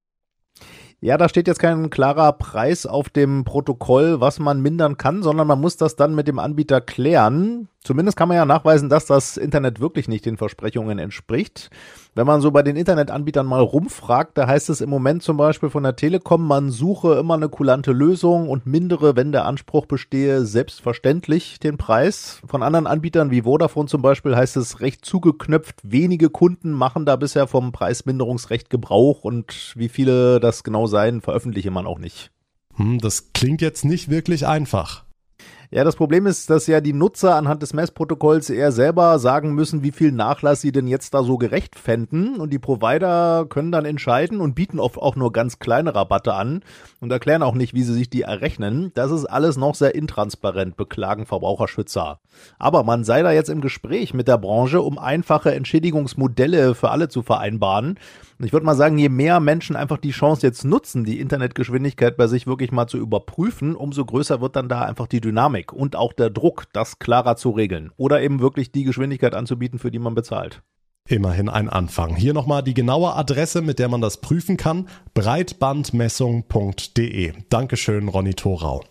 Ja, 1.01 1.17
da 1.17 1.27
steht 1.27 1.47
jetzt 1.47 1.59
kein 1.59 1.89
klarer 1.89 2.31
Preis 2.31 2.85
auf 2.85 3.09
dem 3.09 3.43
Protokoll, 3.43 4.21
was 4.21 4.39
man 4.39 4.61
mindern 4.61 4.97
kann, 4.97 5.21
sondern 5.21 5.47
man 5.47 5.59
muss 5.59 5.75
das 5.75 5.97
dann 5.97 6.15
mit 6.15 6.29
dem 6.29 6.39
Anbieter 6.39 6.79
klären. 6.79 7.67
Zumindest 7.83 8.17
kann 8.17 8.29
man 8.29 8.37
ja 8.37 8.45
nachweisen, 8.45 8.87
dass 8.89 9.05
das 9.05 9.35
Internet 9.35 9.79
wirklich 9.81 10.07
nicht 10.07 10.25
den 10.25 10.37
Versprechungen 10.37 10.99
entspricht. 10.99 11.69
Wenn 12.15 12.25
man 12.25 12.41
so 12.41 12.51
bei 12.51 12.63
den 12.63 12.75
Internetanbietern 12.75 13.45
mal 13.45 13.61
rumfragt, 13.61 14.37
da 14.37 14.47
heißt 14.47 14.69
es 14.69 14.79
im 14.81 14.89
Moment 14.89 15.23
zum 15.23 15.35
Beispiel 15.35 15.69
von 15.69 15.83
der 15.83 15.95
Telekom, 15.95 16.47
man 16.47 16.69
suche 16.69 17.15
immer 17.15 17.33
eine 17.33 17.49
kulante 17.49 17.91
Lösung 17.91 18.47
und 18.47 18.65
mindere, 18.65 19.15
wenn 19.15 19.31
der 19.31 19.45
Anspruch 19.45 19.85
bestehe, 19.85 20.45
selbstverständlich 20.45 21.59
den 21.59 21.77
Preis. 21.77 22.41
Von 22.47 22.63
anderen 22.63 22.87
Anbietern 22.87 23.31
wie 23.31 23.41
Vodafone 23.41 23.87
zum 23.87 24.01
Beispiel 24.01 24.35
heißt 24.35 24.55
es 24.57 24.79
recht 24.79 25.03
zugeknöpft, 25.03 25.81
wenige 25.83 26.29
Kunden 26.29 26.71
machen 26.71 27.05
da 27.05 27.15
bisher 27.15 27.47
vom 27.47 27.71
Preisminderungsrecht 27.71 28.69
Gebrauch 28.69 29.23
und 29.23 29.73
wie 29.75 29.89
viele 29.89 30.39
das 30.39 30.63
genau 30.63 30.87
sein, 30.87 31.19
veröffentliche 31.19 31.71
man 31.71 31.87
auch 31.87 31.99
nicht. 31.99 32.31
Hm, 32.75 32.99
das 32.99 33.33
klingt 33.33 33.61
jetzt 33.61 33.85
nicht 33.85 34.09
wirklich 34.09 34.47
einfach. 34.47 35.03
Ja, 35.73 35.83
das 35.83 35.95
Problem 35.95 36.27
ist, 36.27 36.51
dass 36.51 36.67
ja 36.67 36.81
die 36.81 36.93
Nutzer 36.93 37.33
anhand 37.35 37.63
des 37.63 37.73
Messprotokolls 37.73 38.51
eher 38.51 38.71
selber 38.71 39.17
sagen 39.17 39.55
müssen, 39.55 39.81
wie 39.81 39.91
viel 39.91 40.11
Nachlass 40.11 40.61
sie 40.61 40.71
denn 40.71 40.85
jetzt 40.85 41.15
da 41.15 41.23
so 41.23 41.39
gerecht 41.39 41.79
fänden. 41.79 42.35
Und 42.35 42.53
die 42.53 42.59
Provider 42.59 43.47
können 43.49 43.71
dann 43.71 43.83
entscheiden 43.83 44.39
und 44.39 44.53
bieten 44.53 44.79
oft 44.79 44.99
auch 44.99 45.15
nur 45.15 45.31
ganz 45.31 45.57
kleine 45.57 45.95
Rabatte 45.95 46.35
an 46.35 46.61
und 47.01 47.11
erklären 47.11 47.41
auch 47.41 47.55
nicht, 47.55 47.73
wie 47.73 47.81
sie 47.81 47.95
sich 47.95 48.07
die 48.07 48.21
errechnen. 48.21 48.91
Das 48.93 49.09
ist 49.09 49.25
alles 49.25 49.57
noch 49.57 49.73
sehr 49.73 49.95
intransparent, 49.95 50.77
beklagen 50.77 51.25
Verbraucherschützer. 51.25 52.19
Aber 52.59 52.83
man 52.83 53.03
sei 53.03 53.23
da 53.23 53.31
jetzt 53.31 53.49
im 53.49 53.61
Gespräch 53.61 54.13
mit 54.13 54.27
der 54.27 54.37
Branche, 54.37 54.79
um 54.79 54.99
einfache 54.99 55.55
Entschädigungsmodelle 55.55 56.75
für 56.75 56.91
alle 56.91 57.09
zu 57.09 57.23
vereinbaren. 57.23 57.97
Ich 58.45 58.53
würde 58.53 58.65
mal 58.65 58.75
sagen, 58.75 58.97
je 58.97 59.09
mehr 59.09 59.39
Menschen 59.39 59.75
einfach 59.75 59.97
die 59.97 60.12
Chance 60.12 60.45
jetzt 60.45 60.65
nutzen, 60.65 61.05
die 61.05 61.19
Internetgeschwindigkeit 61.19 62.17
bei 62.17 62.27
sich 62.27 62.47
wirklich 62.47 62.71
mal 62.71 62.88
zu 62.88 62.97
überprüfen, 62.97 63.75
umso 63.75 64.05
größer 64.05 64.41
wird 64.41 64.55
dann 64.55 64.69
da 64.69 64.81
einfach 64.81 65.07
die 65.07 65.21
Dynamik 65.21 65.71
und 65.71 65.95
auch 65.95 66.13
der 66.13 66.29
Druck, 66.29 66.65
das 66.73 67.00
klarer 67.00 67.35
zu 67.35 67.51
regeln 67.51 67.91
oder 67.97 68.21
eben 68.21 68.39
wirklich 68.39 68.71
die 68.71 68.83
Geschwindigkeit 68.83 69.35
anzubieten, 69.35 69.79
für 69.79 69.91
die 69.91 70.00
man 70.00 70.15
bezahlt. 70.15 70.62
Immerhin 71.07 71.50
ein 71.50 71.69
Anfang. 71.69 72.15
Hier 72.15 72.33
nochmal 72.33 72.63
die 72.63 72.73
genaue 72.73 73.13
Adresse, 73.13 73.62
mit 73.62 73.77
der 73.77 73.89
man 73.89 74.00
das 74.00 74.21
prüfen 74.21 74.55
kann. 74.55 74.88
breitbandmessung.de. 75.13 77.33
Dankeschön, 77.50 78.07
Ronny 78.07 78.35
Thorau. 78.35 78.85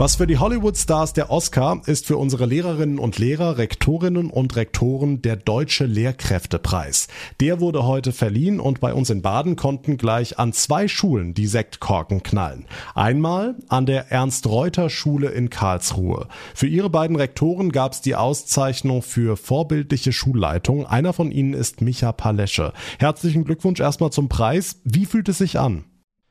Was 0.00 0.14
für 0.14 0.28
die 0.28 0.38
Hollywood-Stars 0.38 1.12
der 1.14 1.28
Oscar 1.28 1.82
ist 1.86 2.06
für 2.06 2.18
unsere 2.18 2.46
Lehrerinnen 2.46 3.00
und 3.00 3.18
Lehrer, 3.18 3.58
Rektorinnen 3.58 4.30
und 4.30 4.54
Rektoren 4.54 5.22
der 5.22 5.34
Deutsche 5.34 5.86
Lehrkräftepreis. 5.86 7.08
Der 7.40 7.58
wurde 7.58 7.84
heute 7.84 8.12
verliehen 8.12 8.60
und 8.60 8.78
bei 8.78 8.94
uns 8.94 9.10
in 9.10 9.22
Baden 9.22 9.56
konnten 9.56 9.96
gleich 9.96 10.38
an 10.38 10.52
zwei 10.52 10.86
Schulen 10.86 11.34
die 11.34 11.48
Sektkorken 11.48 12.22
knallen. 12.22 12.66
Einmal 12.94 13.56
an 13.68 13.86
der 13.86 14.12
Ernst-Reuter-Schule 14.12 15.30
in 15.30 15.50
Karlsruhe. 15.50 16.28
Für 16.54 16.68
ihre 16.68 16.90
beiden 16.90 17.16
Rektoren 17.16 17.72
gab 17.72 17.90
es 17.90 18.00
die 18.00 18.14
Auszeichnung 18.14 19.02
für 19.02 19.36
vorbildliche 19.36 20.12
Schulleitung. 20.12 20.86
Einer 20.86 21.12
von 21.12 21.32
ihnen 21.32 21.54
ist 21.54 21.82
Micha 21.82 22.12
Palesche. 22.12 22.72
Herzlichen 23.00 23.42
Glückwunsch 23.42 23.80
erstmal 23.80 24.12
zum 24.12 24.28
Preis. 24.28 24.80
Wie 24.84 25.06
fühlt 25.06 25.28
es 25.28 25.38
sich 25.38 25.58
an? 25.58 25.86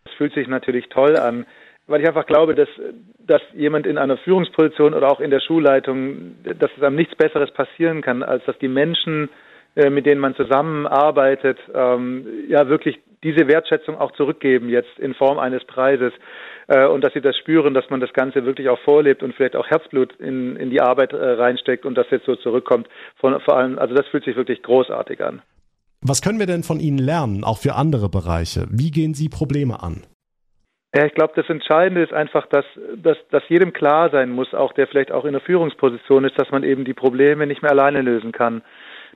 Es 0.06 0.14
fühlt 0.14 0.34
sich 0.36 0.48
natürlich 0.48 0.86
toll 0.88 1.18
an 1.18 1.46
weil 1.88 2.02
ich 2.02 2.08
einfach 2.08 2.26
glaube, 2.26 2.54
dass, 2.54 2.70
dass 3.20 3.42
jemand 3.54 3.88
in 3.88 3.98
einer 3.98 4.18
Führungsposition 4.18 4.94
oder 4.94 5.10
auch 5.10 5.20
in 5.20 5.32
der 5.32 5.40
Schulleitung, 5.40 6.36
dass 6.44 6.70
es 6.76 6.84
einem 6.84 6.96
nichts 6.96 7.16
Besseres 7.16 7.52
passieren 7.52 8.02
kann, 8.02 8.24
als 8.24 8.44
dass 8.46 8.58
die 8.60 8.68
Menschen, 8.68 9.30
äh, 9.76 9.90
mit 9.90 10.06
denen 10.06 10.22
man 10.22 10.36
zusammenarbeitet, 10.36 11.58
ähm, 11.74 12.28
ja 12.50 12.68
wirklich 12.68 13.00
diese 13.24 13.48
Wertschätzung 13.48 13.98
auch 13.98 14.12
zurückgeben 14.12 14.70
jetzt 14.70 15.00
in 15.00 15.14
Form 15.16 15.40
eines 15.40 15.64
Preises 15.66 16.14
äh, 16.68 16.86
und 16.86 17.04
dass 17.04 17.14
sie 17.14 17.22
das 17.22 17.36
spüren, 17.38 17.74
dass 17.74 17.90
man 17.90 18.00
das 18.00 18.14
Ganze 18.14 18.46
wirklich 18.46 18.70
auch 18.70 18.80
vorlebt 18.80 19.24
und 19.24 19.34
vielleicht 19.34 19.56
auch 19.56 19.68
Herzblut 19.68 20.14
in, 20.20 20.56
in 20.58 20.70
die 20.70 20.82
Arbeit 20.82 21.14
äh, 21.14 21.18
reinsteckt 21.18 21.86
und 21.86 21.96
das 21.96 22.08
jetzt 22.12 22.26
so 22.26 22.36
zurückkommt. 22.36 22.88
Von, 23.16 23.40
vor 23.42 23.58
allem, 23.58 23.80
also 23.80 23.96
das 23.96 24.08
fühlt 24.08 24.26
sich 24.26 24.36
wirklich 24.36 24.62
großartig 24.62 25.24
an. 25.24 25.42
Was 26.02 26.22
können 26.22 26.38
wir 26.40 26.46
denn 26.46 26.64
von 26.64 26.80
Ihnen 26.80 27.00
lernen, 27.00 27.44
auch 27.44 27.58
für 27.58 27.74
andere 27.74 28.08
Bereiche? 28.08 28.68
Wie 28.70 28.92
gehen 28.92 29.16
Sie 29.16 29.30
Probleme 29.30 29.82
an? 29.82 30.04
Ja, 30.98 31.06
ich 31.06 31.14
glaube, 31.14 31.34
das 31.36 31.48
Entscheidende 31.48 32.02
ist 32.02 32.12
einfach, 32.12 32.48
dass, 32.48 32.66
dass, 32.96 33.18
dass 33.30 33.48
jedem 33.50 33.72
klar 33.72 34.10
sein 34.10 34.32
muss, 34.32 34.56
auch 34.56 34.74
der 34.74 34.88
vielleicht 34.88 35.12
auch 35.12 35.26
in 35.26 35.34
der 35.34 35.42
Führungsposition 35.42 36.26
ist, 36.26 36.40
dass 36.40 36.50
man 36.50 36.64
eben 36.64 36.86
die 36.86 36.96
Probleme 36.96 37.46
nicht 37.46 37.62
mehr 37.62 37.70
alleine 37.70 38.02
lösen 38.02 38.32
kann. 38.32 38.64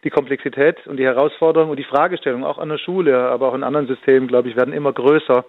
Die 0.04 0.12
Komplexität 0.12 0.86
und 0.86 0.98
die 0.98 1.06
Herausforderung 1.06 1.72
und 1.72 1.80
die 1.80 1.84
Fragestellung 1.84 2.46
auch 2.46 2.60
an 2.60 2.70
der 2.70 2.78
Schule, 2.78 3.18
aber 3.18 3.48
auch 3.48 3.56
in 3.56 3.64
anderen 3.64 3.88
Systemen, 3.88 4.28
glaube 4.28 4.48
ich, 4.48 4.56
werden 4.56 4.76
immer 4.76 4.94
größer. 4.94 5.44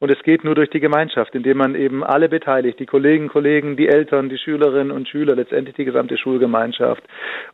Und 0.00 0.10
es 0.10 0.22
geht 0.22 0.44
nur 0.44 0.54
durch 0.54 0.68
die 0.68 0.80
Gemeinschaft, 0.80 1.34
indem 1.34 1.56
man 1.56 1.74
eben 1.74 2.04
alle 2.04 2.28
beteiligt, 2.28 2.78
die 2.78 2.84
Kollegen, 2.84 3.28
Kollegen, 3.28 3.78
die 3.78 3.88
Eltern, 3.88 4.28
die 4.28 4.36
Schülerinnen 4.36 4.90
und 4.90 5.08
Schüler, 5.08 5.34
letztendlich 5.34 5.76
die 5.76 5.86
gesamte 5.86 6.18
Schulgemeinschaft. 6.18 7.02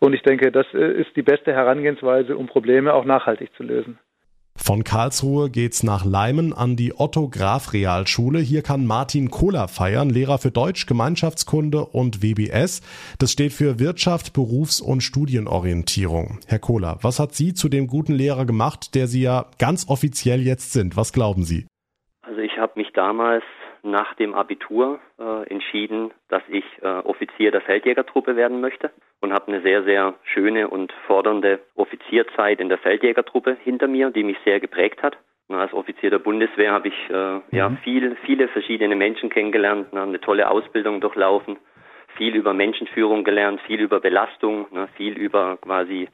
Und 0.01 0.15
ich 0.15 0.23
denke, 0.23 0.51
das 0.51 0.67
äh, 0.75 1.01
ist 1.01 1.15
die 1.15 1.23
beste 1.23 1.53
Herangehensweise, 1.53 2.37
um 2.37 2.49
Probleme 2.49 2.93
auch 2.93 3.05
nachhaltig 3.05 3.55
zu 3.55 3.63
lösen. 3.63 4.01
Von 4.67 4.83
Karlsruhe 4.83 5.49
geht's 5.49 5.85
nach 5.85 6.05
Leimen 6.05 6.53
an 6.53 6.75
die 6.75 6.93
Otto 6.99 7.29
Graf 7.29 7.73
Realschule. 7.73 8.41
Hier 8.41 8.63
kann 8.63 8.85
Martin 8.85 9.31
Kohler 9.31 9.69
feiern, 9.69 10.11
Lehrer 10.11 10.39
für 10.39 10.51
Deutsch, 10.51 10.87
Gemeinschaftskunde 10.87 11.85
und 11.85 12.21
WBS. 12.21 12.83
Das 13.21 13.31
steht 13.31 13.53
für 13.53 13.79
Wirtschaft, 13.79 14.33
Berufs- 14.33 14.81
und 14.81 15.03
Studienorientierung. 15.03 16.41
Herr 16.49 16.59
Kohler, 16.59 16.99
was 17.03 17.21
hat 17.21 17.33
Sie 17.33 17.55
zu 17.55 17.69
dem 17.69 17.87
guten 17.87 18.13
Lehrer 18.13 18.45
gemacht, 18.45 18.97
der 18.97 19.07
Sie 19.07 19.23
ja 19.23 19.47
ganz 19.61 19.89
offiziell 19.89 20.41
jetzt 20.41 20.73
sind? 20.73 20.97
Was 20.97 21.13
glauben 21.13 21.45
Sie? 21.45 21.69
Also 22.23 22.41
ich 22.41 22.59
habe 22.59 22.73
mich 22.75 22.89
damals 22.93 23.45
nach 23.87 24.15
dem 24.15 24.35
Abitur 24.35 25.01
äh, 25.19 25.49
entschieden, 25.49 26.13
dass 26.29 26.43
ich 26.49 26.65
äh, 26.83 26.87
Offizier 26.87 27.51
der 27.51 27.61
Feldjägertruppe 27.61 28.37
werden 28.37 28.61
möchte 28.61 28.91
und 29.21 29.33
habe 29.33 29.49
eine 29.49 29.63
sehr, 29.63 29.85
sehr 29.85 30.15
schöne 30.25 30.69
und 30.69 30.93
fordernde 31.07 31.61
Offizierzeit 31.75 32.61
in 32.61 32.69
der 32.69 32.79
Feldjägertruppe 32.79 33.57
hinter 33.63 33.89
mir, 33.89 34.11
die 34.11 34.25
mich 34.25 34.37
sehr 34.45 34.61
geprägt 34.61 35.03
hat. 35.03 35.17
Als 35.49 35.73
Offizier 35.73 36.11
der 36.11 36.19
Bundeswehr 36.19 36.73
habe 36.73 36.89
ich 36.89 37.11
äh, 37.11 37.41
ja 37.57 37.69
mhm. 37.69 37.79
viel, 37.79 38.17
viele 38.27 38.49
verschiedene 38.49 38.97
Menschen 38.97 39.31
kennengelernt, 39.31 39.93
ne, 39.93 40.03
eine 40.03 40.21
tolle 40.21 40.51
Ausbildung 40.51 41.01
durchlaufen, 41.01 41.57
viel 42.17 42.35
über 42.35 42.53
Menschenführung 42.53 43.23
gelernt, 43.23 43.61
viel 43.61 43.81
über 43.81 44.01
Belastung, 44.01 44.67
ne, 44.73 44.89
viel 44.97 45.17
über 45.17 45.57
quasi 45.59 46.09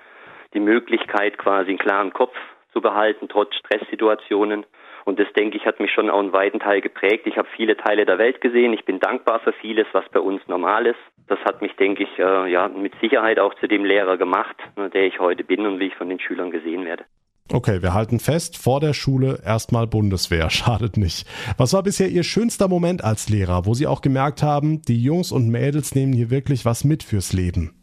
die 0.52 0.60
Möglichkeit, 0.60 1.38
quasi 1.38 1.70
einen 1.70 1.78
klaren 1.78 2.12
Kopf 2.12 2.36
zu 2.72 2.82
behalten, 2.82 3.28
trotz 3.28 3.54
Stresssituationen. 3.54 4.66
Und 5.04 5.18
das, 5.18 5.26
denke 5.34 5.56
ich, 5.56 5.66
hat 5.66 5.80
mich 5.80 5.90
schon 5.90 6.10
auch 6.10 6.20
einen 6.20 6.32
weiten 6.32 6.60
Teil 6.60 6.80
geprägt. 6.80 7.26
Ich 7.26 7.36
habe 7.36 7.48
viele 7.56 7.76
Teile 7.76 8.06
der 8.06 8.18
Welt 8.18 8.40
gesehen. 8.40 8.72
Ich 8.72 8.84
bin 8.84 9.00
dankbar 9.00 9.40
für 9.40 9.52
vieles, 9.52 9.86
was 9.92 10.04
bei 10.12 10.20
uns 10.20 10.40
normal 10.46 10.86
ist. 10.86 10.98
Das 11.28 11.38
hat 11.40 11.62
mich, 11.62 11.74
denke 11.76 12.04
ich, 12.04 12.18
äh, 12.18 12.50
ja, 12.50 12.68
mit 12.68 12.92
Sicherheit 13.00 13.38
auch 13.38 13.54
zu 13.54 13.66
dem 13.66 13.84
Lehrer 13.84 14.16
gemacht, 14.16 14.56
ne, 14.76 14.90
der 14.90 15.06
ich 15.06 15.18
heute 15.18 15.44
bin 15.44 15.66
und 15.66 15.80
wie 15.80 15.86
ich 15.86 15.94
von 15.94 16.08
den 16.08 16.20
Schülern 16.20 16.50
gesehen 16.50 16.84
werde. 16.84 17.04
Okay, 17.52 17.82
wir 17.82 17.92
halten 17.92 18.20
fest, 18.20 18.56
vor 18.56 18.80
der 18.80 18.94
Schule 18.94 19.38
erstmal 19.44 19.86
Bundeswehr, 19.86 20.48
schadet 20.50 20.96
nicht. 20.96 21.26
Was 21.58 21.74
war 21.74 21.82
bisher 21.82 22.08
Ihr 22.08 22.22
schönster 22.22 22.68
Moment 22.68 23.02
als 23.04 23.28
Lehrer, 23.28 23.66
wo 23.66 23.74
Sie 23.74 23.86
auch 23.86 24.00
gemerkt 24.00 24.42
haben, 24.42 24.82
die 24.82 25.02
Jungs 25.02 25.32
und 25.32 25.50
Mädels 25.50 25.94
nehmen 25.94 26.12
hier 26.12 26.30
wirklich 26.30 26.64
was 26.64 26.84
mit 26.84 27.02
fürs 27.02 27.32
Leben? 27.32 27.82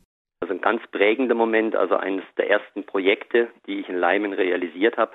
ganz 0.69 0.85
prägender 0.91 1.33
Moment, 1.33 1.75
also 1.75 1.95
eines 1.95 2.23
der 2.38 2.47
ersten 2.47 2.83
Projekte, 2.83 3.47
die 3.65 3.79
ich 3.79 3.89
in 3.89 3.95
Leimen 3.95 4.33
realisiert 4.33 4.97
habe. 4.97 5.13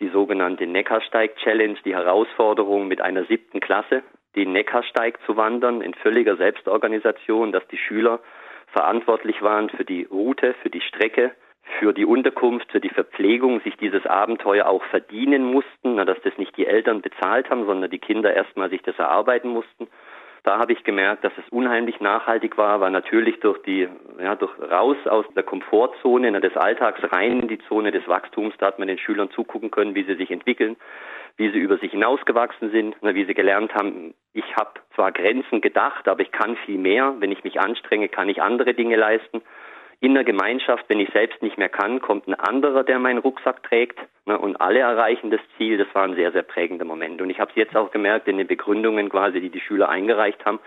Die 0.00 0.08
sogenannte 0.08 0.66
Neckarsteig 0.66 1.36
Challenge, 1.36 1.76
die 1.84 1.94
Herausforderung 1.94 2.88
mit 2.88 3.00
einer 3.00 3.24
siebten 3.24 3.60
Klasse, 3.60 4.02
den 4.34 4.52
Neckarsteig 4.52 5.18
zu 5.26 5.36
wandern 5.36 5.82
in 5.82 5.94
völliger 5.94 6.36
Selbstorganisation, 6.36 7.52
dass 7.52 7.66
die 7.68 7.76
Schüler 7.76 8.20
verantwortlich 8.68 9.42
waren 9.42 9.68
für 9.68 9.84
die 9.84 10.04
Route, 10.04 10.54
für 10.62 10.70
die 10.70 10.80
Strecke, 10.80 11.32
für 11.78 11.92
die 11.92 12.04
Unterkunft, 12.04 12.70
für 12.72 12.80
die 12.80 12.88
Verpflegung, 12.88 13.60
sich 13.60 13.76
dieses 13.76 14.06
Abenteuer 14.06 14.66
auch 14.66 14.82
verdienen 14.84 15.44
mussten, 15.44 15.96
dass 15.96 16.20
das 16.22 16.36
nicht 16.38 16.56
die 16.56 16.66
Eltern 16.66 17.02
bezahlt 17.02 17.50
haben, 17.50 17.66
sondern 17.66 17.90
die 17.90 17.98
Kinder 17.98 18.32
erstmal 18.32 18.70
sich 18.70 18.82
das 18.82 18.98
erarbeiten 18.98 19.48
mussten. 19.48 19.88
Da 20.42 20.58
habe 20.58 20.72
ich 20.72 20.84
gemerkt, 20.84 21.22
dass 21.24 21.32
es 21.36 21.48
unheimlich 21.50 22.00
nachhaltig 22.00 22.56
war, 22.56 22.80
weil 22.80 22.90
natürlich 22.90 23.40
durch 23.40 23.60
die, 23.62 23.88
ja, 24.18 24.34
durch 24.36 24.52
raus 24.58 24.96
aus 25.06 25.26
der 25.36 25.42
Komfortzone 25.42 26.40
des 26.40 26.56
Alltags 26.56 27.00
rein 27.12 27.40
in 27.40 27.48
die 27.48 27.58
Zone 27.68 27.90
des 27.90 28.06
Wachstums, 28.08 28.54
da 28.58 28.66
hat 28.66 28.78
man 28.78 28.88
den 28.88 28.98
Schülern 28.98 29.30
zugucken 29.30 29.70
können, 29.70 29.94
wie 29.94 30.04
sie 30.04 30.14
sich 30.14 30.30
entwickeln, 30.30 30.76
wie 31.36 31.50
sie 31.50 31.58
über 31.58 31.76
sich 31.78 31.90
hinausgewachsen 31.90 32.70
sind, 32.70 32.96
wie 33.02 33.24
sie 33.24 33.34
gelernt 33.34 33.74
haben, 33.74 34.14
ich 34.32 34.56
habe 34.56 34.80
zwar 34.94 35.12
Grenzen 35.12 35.60
gedacht, 35.60 36.06
aber 36.06 36.20
ich 36.22 36.30
kann 36.30 36.56
viel 36.64 36.78
mehr. 36.78 37.16
Wenn 37.18 37.32
ich 37.32 37.42
mich 37.42 37.60
anstrenge, 37.60 38.08
kann 38.08 38.28
ich 38.28 38.40
andere 38.40 38.74
Dinge 38.74 38.96
leisten 38.96 39.42
in 40.00 40.14
der 40.14 40.24
Gemeinschaft, 40.24 40.86
wenn 40.88 40.98
ich 40.98 41.10
selbst 41.12 41.42
nicht 41.42 41.58
mehr 41.58 41.68
kann, 41.68 42.00
kommt 42.00 42.26
ein 42.26 42.34
anderer, 42.34 42.84
der 42.84 42.98
meinen 42.98 43.18
Rucksack 43.18 43.62
trägt 43.62 43.98
ne, 44.24 44.38
und 44.38 44.58
alle 44.58 44.80
erreichen 44.80 45.30
das 45.30 45.40
Ziel. 45.56 45.76
Das 45.76 45.94
war 45.94 46.04
ein 46.04 46.14
sehr, 46.14 46.32
sehr 46.32 46.42
prägender 46.42 46.86
Moment. 46.86 47.20
Und 47.20 47.28
ich 47.28 47.38
habe 47.38 47.50
es 47.50 47.56
jetzt 47.56 47.76
auch 47.76 47.90
gemerkt 47.90 48.26
in 48.26 48.38
den 48.38 48.46
Begründungen 48.46 49.10
quasi, 49.10 49.40
die 49.40 49.50
die 49.50 49.60
Schüler 49.60 49.90
eingereicht 49.90 50.44
haben, 50.46 50.58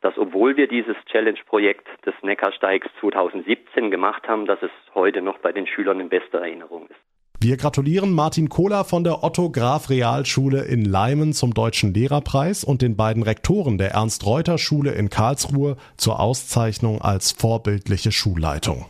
dass 0.00 0.18
obwohl 0.18 0.56
wir 0.56 0.66
dieses 0.66 0.96
Challenge-Projekt 1.06 1.86
des 2.04 2.14
Neckarsteigs 2.22 2.88
2017 3.00 3.92
gemacht 3.92 4.26
haben, 4.28 4.46
dass 4.46 4.60
es 4.60 4.70
heute 4.92 5.22
noch 5.22 5.38
bei 5.38 5.52
den 5.52 5.68
Schülern 5.68 6.00
in 6.00 6.08
bester 6.08 6.40
Erinnerung 6.40 6.88
ist. 6.88 7.00
Wir 7.42 7.56
gratulieren 7.56 8.12
Martin 8.12 8.50
Kohler 8.50 8.84
von 8.84 9.02
der 9.02 9.24
Otto 9.24 9.48
Graf 9.48 9.88
Realschule 9.88 10.60
in 10.60 10.84
Leimen 10.84 11.32
zum 11.32 11.54
Deutschen 11.54 11.94
Lehrerpreis 11.94 12.64
und 12.64 12.82
den 12.82 12.96
beiden 12.96 13.22
Rektoren 13.22 13.78
der 13.78 13.92
Ernst-Reuter-Schule 13.92 14.90
in 14.90 15.08
Karlsruhe 15.08 15.78
zur 15.96 16.20
Auszeichnung 16.20 17.00
als 17.00 17.32
vorbildliche 17.32 18.12
Schulleitung. 18.12 18.84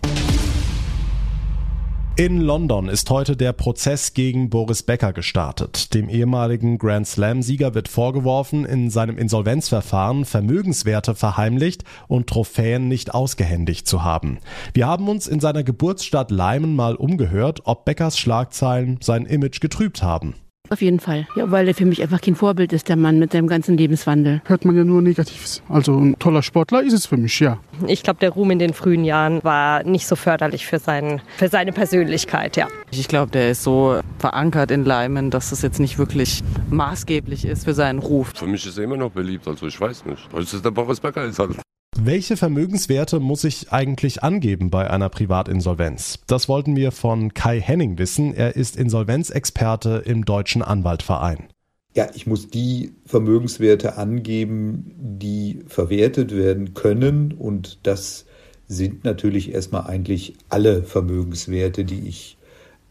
In 2.20 2.42
London 2.42 2.90
ist 2.90 3.08
heute 3.08 3.34
der 3.34 3.54
Prozess 3.54 4.12
gegen 4.12 4.50
Boris 4.50 4.82
Becker 4.82 5.14
gestartet. 5.14 5.94
Dem 5.94 6.10
ehemaligen 6.10 6.76
Grand 6.76 7.06
Slam-Sieger 7.06 7.72
wird 7.74 7.88
vorgeworfen, 7.88 8.66
in 8.66 8.90
seinem 8.90 9.16
Insolvenzverfahren 9.16 10.26
Vermögenswerte 10.26 11.14
verheimlicht 11.14 11.84
und 12.08 12.26
Trophäen 12.26 12.88
nicht 12.88 13.14
ausgehändigt 13.14 13.86
zu 13.86 14.04
haben. 14.04 14.38
Wir 14.74 14.86
haben 14.86 15.08
uns 15.08 15.28
in 15.28 15.40
seiner 15.40 15.62
Geburtsstadt 15.62 16.30
Leimen 16.30 16.76
mal 16.76 16.94
umgehört, 16.94 17.62
ob 17.64 17.86
Beckers 17.86 18.18
Schlagzeilen 18.18 18.98
sein 19.00 19.24
Image 19.24 19.62
getrübt 19.62 20.02
haben. 20.02 20.34
Auf 20.72 20.82
jeden 20.82 21.00
Fall. 21.00 21.26
Ja, 21.34 21.50
weil 21.50 21.66
er 21.66 21.74
für 21.74 21.84
mich 21.84 22.00
einfach 22.00 22.20
kein 22.20 22.36
Vorbild 22.36 22.72
ist, 22.72 22.88
der 22.88 22.94
Mann 22.94 23.18
mit 23.18 23.32
seinem 23.32 23.48
ganzen 23.48 23.76
Lebenswandel. 23.76 24.40
Hört 24.44 24.64
man 24.64 24.76
ja 24.76 24.84
nur 24.84 25.02
Negatives. 25.02 25.62
Also 25.68 25.98
ein 25.98 26.16
toller 26.20 26.44
Sportler 26.44 26.82
ist 26.84 26.92
es 26.92 27.06
für 27.06 27.16
mich, 27.16 27.40
ja. 27.40 27.58
Ich 27.88 28.04
glaube, 28.04 28.20
der 28.20 28.30
Ruhm 28.30 28.52
in 28.52 28.60
den 28.60 28.72
frühen 28.72 29.04
Jahren 29.04 29.42
war 29.42 29.82
nicht 29.82 30.06
so 30.06 30.14
förderlich 30.14 30.66
für, 30.66 30.78
sein, 30.78 31.20
für 31.36 31.48
seine 31.48 31.72
Persönlichkeit, 31.72 32.56
ja. 32.56 32.68
Ich 32.92 33.08
glaube, 33.08 33.32
der 33.32 33.50
ist 33.50 33.64
so 33.64 33.98
verankert 34.20 34.70
in 34.70 34.84
Leimen, 34.84 35.30
dass 35.30 35.50
es 35.50 35.62
jetzt 35.62 35.80
nicht 35.80 35.98
wirklich 35.98 36.44
maßgeblich 36.70 37.44
ist 37.46 37.64
für 37.64 37.74
seinen 37.74 37.98
Ruf. 37.98 38.32
Für 38.36 38.46
mich 38.46 38.64
ist 38.64 38.78
er 38.78 38.84
immer 38.84 38.96
noch 38.96 39.10
beliebt, 39.10 39.48
also 39.48 39.66
ich 39.66 39.80
weiß 39.80 40.06
nicht. 40.06 40.28
Das 40.32 40.54
ist 40.54 40.64
der 40.64 40.70
Boris 40.70 41.00
Becker 41.00 41.24
ist 41.24 41.40
halt. 41.40 41.56
Welche 42.02 42.38
Vermögenswerte 42.38 43.20
muss 43.20 43.44
ich 43.44 43.72
eigentlich 43.72 44.22
angeben 44.22 44.70
bei 44.70 44.88
einer 44.88 45.10
Privatinsolvenz? 45.10 46.20
Das 46.26 46.48
wollten 46.48 46.74
wir 46.74 46.92
von 46.92 47.34
Kai 47.34 47.60
Henning 47.60 47.98
wissen. 47.98 48.32
Er 48.32 48.56
ist 48.56 48.76
Insolvenzexperte 48.76 50.02
im 50.06 50.24
Deutschen 50.24 50.62
Anwaltverein. 50.62 51.48
Ja, 51.94 52.08
ich 52.14 52.26
muss 52.26 52.48
die 52.48 52.92
Vermögenswerte 53.04 53.98
angeben, 53.98 54.94
die 54.96 55.62
verwertet 55.66 56.34
werden 56.34 56.72
können. 56.72 57.32
Und 57.32 57.80
das 57.82 58.24
sind 58.66 59.04
natürlich 59.04 59.52
erstmal 59.52 59.86
eigentlich 59.86 60.32
alle 60.48 60.84
Vermögenswerte, 60.84 61.84
die 61.84 62.08
ich 62.08 62.38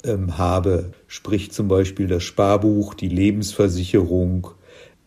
ähm, 0.03 0.37
habe. 0.37 0.91
Sprich 1.07 1.51
zum 1.51 1.67
Beispiel 1.67 2.05
das 2.05 2.21
Sparbuch, 2.21 2.93
die 2.93 3.09
Lebensversicherung, 3.09 4.49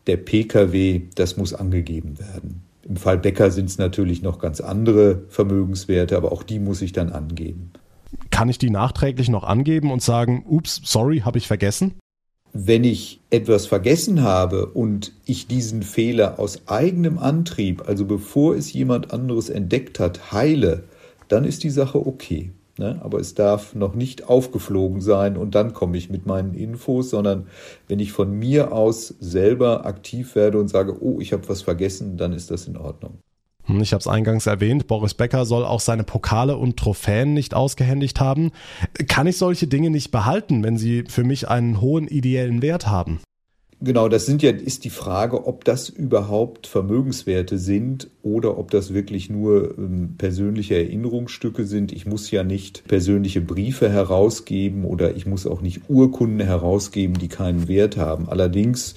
der 0.08 0.16
Pkw, 0.16 1.02
das 1.14 1.36
muss 1.36 1.54
angegeben 1.54 2.18
werden. 2.18 2.64
Im 2.88 2.96
Fall 2.96 3.18
Becker 3.18 3.50
sind 3.50 3.66
es 3.66 3.78
natürlich 3.78 4.22
noch 4.22 4.38
ganz 4.38 4.60
andere 4.60 5.22
Vermögenswerte, 5.28 6.16
aber 6.16 6.32
auch 6.32 6.42
die 6.42 6.58
muss 6.58 6.82
ich 6.82 6.92
dann 6.92 7.10
angeben. 7.12 7.72
Kann 8.30 8.48
ich 8.48 8.58
die 8.58 8.70
nachträglich 8.70 9.28
noch 9.28 9.44
angeben 9.44 9.90
und 9.90 10.02
sagen, 10.02 10.44
ups, 10.48 10.80
sorry, 10.84 11.20
habe 11.20 11.38
ich 11.38 11.46
vergessen? 11.46 11.94
Wenn 12.52 12.84
ich 12.84 13.20
etwas 13.30 13.66
vergessen 13.66 14.22
habe 14.22 14.66
und 14.66 15.12
ich 15.24 15.46
diesen 15.46 15.82
Fehler 15.82 16.38
aus 16.38 16.68
eigenem 16.68 17.18
Antrieb, 17.18 17.88
also 17.88 18.04
bevor 18.04 18.54
es 18.54 18.72
jemand 18.72 19.12
anderes 19.12 19.48
entdeckt 19.48 19.98
hat, 19.98 20.32
heile, 20.32 20.84
dann 21.28 21.44
ist 21.44 21.64
die 21.64 21.70
Sache 21.70 22.06
okay. 22.06 22.52
Ne? 22.82 22.98
Aber 23.00 23.20
es 23.20 23.34
darf 23.34 23.76
noch 23.76 23.94
nicht 23.94 24.28
aufgeflogen 24.28 25.00
sein 25.00 25.36
und 25.36 25.54
dann 25.54 25.72
komme 25.72 25.96
ich 25.96 26.10
mit 26.10 26.26
meinen 26.26 26.52
Infos, 26.52 27.10
sondern 27.10 27.46
wenn 27.86 28.00
ich 28.00 28.10
von 28.10 28.36
mir 28.36 28.72
aus 28.72 29.14
selber 29.20 29.86
aktiv 29.86 30.34
werde 30.34 30.58
und 30.58 30.66
sage, 30.66 31.00
oh, 31.00 31.20
ich 31.20 31.32
habe 31.32 31.48
was 31.48 31.62
vergessen, 31.62 32.16
dann 32.16 32.32
ist 32.32 32.50
das 32.50 32.66
in 32.66 32.76
Ordnung. 32.76 33.18
Hm, 33.66 33.80
ich 33.82 33.92
habe 33.92 34.00
es 34.00 34.08
eingangs 34.08 34.48
erwähnt, 34.48 34.88
Boris 34.88 35.14
Becker 35.14 35.44
soll 35.44 35.64
auch 35.64 35.78
seine 35.78 36.02
Pokale 36.02 36.56
und 36.56 36.76
Trophäen 36.76 37.34
nicht 37.34 37.54
ausgehändigt 37.54 38.18
haben. 38.18 38.50
Kann 39.06 39.28
ich 39.28 39.38
solche 39.38 39.68
Dinge 39.68 39.90
nicht 39.90 40.10
behalten, 40.10 40.64
wenn 40.64 40.76
sie 40.76 41.04
für 41.08 41.22
mich 41.22 41.48
einen 41.48 41.80
hohen 41.80 42.08
ideellen 42.08 42.62
Wert 42.62 42.88
haben? 42.88 43.20
Genau, 43.84 44.08
das 44.08 44.26
sind 44.26 44.42
ja, 44.42 44.52
ist 44.52 44.84
die 44.84 44.90
Frage, 44.90 45.44
ob 45.44 45.64
das 45.64 45.88
überhaupt 45.88 46.68
Vermögenswerte 46.68 47.58
sind 47.58 48.08
oder 48.22 48.56
ob 48.56 48.70
das 48.70 48.94
wirklich 48.94 49.28
nur 49.28 49.76
ähm, 49.76 50.14
persönliche 50.18 50.76
Erinnerungsstücke 50.76 51.66
sind. 51.66 51.90
Ich 51.90 52.06
muss 52.06 52.30
ja 52.30 52.44
nicht 52.44 52.86
persönliche 52.86 53.40
Briefe 53.40 53.90
herausgeben 53.90 54.84
oder 54.84 55.16
ich 55.16 55.26
muss 55.26 55.48
auch 55.48 55.62
nicht 55.62 55.80
Urkunden 55.88 56.38
herausgeben, 56.38 57.18
die 57.18 57.26
keinen 57.26 57.66
Wert 57.66 57.96
haben. 57.96 58.28
Allerdings 58.28 58.94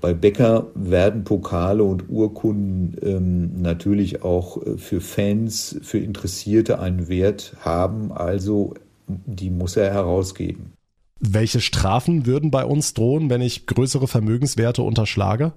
bei 0.00 0.14
Becker 0.14 0.68
werden 0.76 1.24
Pokale 1.24 1.82
und 1.82 2.08
Urkunden 2.08 2.96
ähm, 3.02 3.60
natürlich 3.60 4.22
auch 4.22 4.64
äh, 4.64 4.78
für 4.78 5.00
Fans, 5.00 5.80
für 5.82 5.98
Interessierte 5.98 6.78
einen 6.78 7.08
Wert 7.08 7.56
haben. 7.64 8.12
Also 8.12 8.74
die 9.08 9.50
muss 9.50 9.76
er 9.76 9.92
herausgeben. 9.92 10.74
Welche 11.24 11.60
Strafen 11.60 12.26
würden 12.26 12.50
bei 12.50 12.64
uns 12.64 12.94
drohen, 12.94 13.30
wenn 13.30 13.40
ich 13.40 13.66
größere 13.66 14.08
Vermögenswerte 14.08 14.82
unterschlage? 14.82 15.52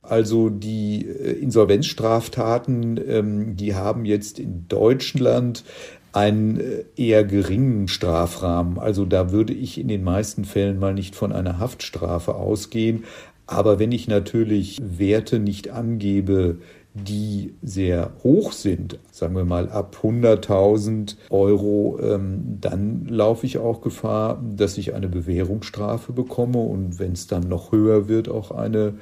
Also 0.00 0.48
die 0.48 1.04
äh, 1.06 1.32
Insolvenzstraftaten, 1.32 3.00
ähm, 3.08 3.56
die 3.56 3.74
haben 3.74 4.04
jetzt 4.04 4.38
in 4.38 4.68
Deutschland 4.68 5.64
einen 6.12 6.60
äh, 6.60 6.84
eher 6.94 7.24
geringen 7.24 7.88
Strafrahmen. 7.88 8.78
Also 8.78 9.04
da 9.04 9.32
würde 9.32 9.52
ich 9.52 9.76
in 9.78 9.88
den 9.88 10.04
meisten 10.04 10.44
Fällen 10.44 10.78
mal 10.78 10.94
nicht 10.94 11.16
von 11.16 11.32
einer 11.32 11.58
Haftstrafe 11.58 12.36
ausgehen. 12.36 13.02
Aber 13.48 13.80
wenn 13.80 13.90
ich 13.90 14.06
natürlich 14.06 14.78
Werte 14.80 15.40
nicht 15.40 15.70
angebe, 15.70 16.58
die 16.94 17.54
sehr 17.62 18.12
hoch 18.22 18.52
sind, 18.52 18.98
sagen 19.10 19.34
wir 19.34 19.44
mal 19.44 19.70
ab 19.70 19.96
100.000 20.02 21.16
Euro, 21.30 21.98
ähm, 22.02 22.58
dann 22.60 23.06
laufe 23.06 23.46
ich 23.46 23.58
auch 23.58 23.80
Gefahr, 23.80 24.42
dass 24.56 24.76
ich 24.76 24.94
eine 24.94 25.08
Bewährungsstrafe 25.08 26.12
bekomme 26.12 26.58
und 26.58 26.98
wenn 26.98 27.12
es 27.12 27.26
dann 27.26 27.48
noch 27.48 27.72
höher 27.72 28.08
wird, 28.08 28.28
auch 28.28 28.50
eine 28.50 28.94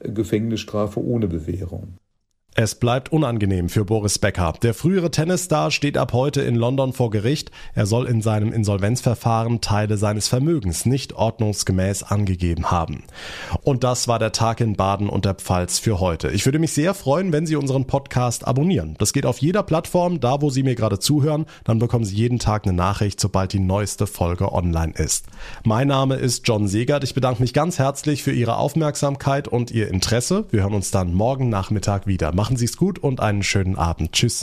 Gefängnisstrafe 0.00 1.04
ohne 1.04 1.28
Bewährung. 1.28 1.98
Es 2.56 2.76
bleibt 2.76 3.10
unangenehm 3.10 3.68
für 3.68 3.84
Boris 3.84 4.20
Becker. 4.20 4.54
Der 4.62 4.74
frühere 4.74 5.10
Tennisstar 5.10 5.72
steht 5.72 5.98
ab 5.98 6.12
heute 6.12 6.40
in 6.42 6.54
London 6.54 6.92
vor 6.92 7.10
Gericht. 7.10 7.50
Er 7.74 7.84
soll 7.84 8.06
in 8.06 8.22
seinem 8.22 8.52
Insolvenzverfahren 8.52 9.60
Teile 9.60 9.96
seines 9.96 10.28
Vermögens 10.28 10.86
nicht 10.86 11.14
ordnungsgemäß 11.14 12.04
angegeben 12.04 12.70
haben. 12.70 13.02
Und 13.64 13.82
das 13.82 14.06
war 14.06 14.20
der 14.20 14.30
Tag 14.30 14.60
in 14.60 14.76
Baden 14.76 15.08
und 15.08 15.24
der 15.24 15.34
Pfalz 15.34 15.80
für 15.80 15.98
heute. 15.98 16.30
Ich 16.30 16.44
würde 16.44 16.60
mich 16.60 16.72
sehr 16.72 16.94
freuen, 16.94 17.32
wenn 17.32 17.44
Sie 17.44 17.56
unseren 17.56 17.88
Podcast 17.88 18.46
abonnieren. 18.46 18.94
Das 18.98 19.12
geht 19.12 19.26
auf 19.26 19.38
jeder 19.38 19.64
Plattform, 19.64 20.20
da 20.20 20.40
wo 20.40 20.48
Sie 20.48 20.62
mir 20.62 20.76
gerade 20.76 21.00
zuhören. 21.00 21.46
Dann 21.64 21.80
bekommen 21.80 22.04
Sie 22.04 22.14
jeden 22.14 22.38
Tag 22.38 22.68
eine 22.68 22.72
Nachricht, 22.72 23.18
sobald 23.18 23.52
die 23.52 23.58
neueste 23.58 24.06
Folge 24.06 24.52
online 24.52 24.92
ist. 24.92 25.26
Mein 25.64 25.88
Name 25.88 26.14
ist 26.14 26.46
John 26.46 26.68
Segert. 26.68 27.02
Ich 27.02 27.14
bedanke 27.14 27.42
mich 27.42 27.52
ganz 27.52 27.80
herzlich 27.80 28.22
für 28.22 28.32
Ihre 28.32 28.58
Aufmerksamkeit 28.58 29.48
und 29.48 29.72
Ihr 29.72 29.88
Interesse. 29.88 30.44
Wir 30.52 30.62
hören 30.62 30.74
uns 30.74 30.92
dann 30.92 31.14
morgen 31.14 31.48
Nachmittag 31.48 32.06
wieder. 32.06 32.30
Machen 32.44 32.58
Sie 32.58 32.66
es 32.66 32.76
gut 32.76 32.98
und 32.98 33.20
einen 33.20 33.42
schönen 33.42 33.76
Abend. 33.78 34.12
Tschüss. 34.12 34.42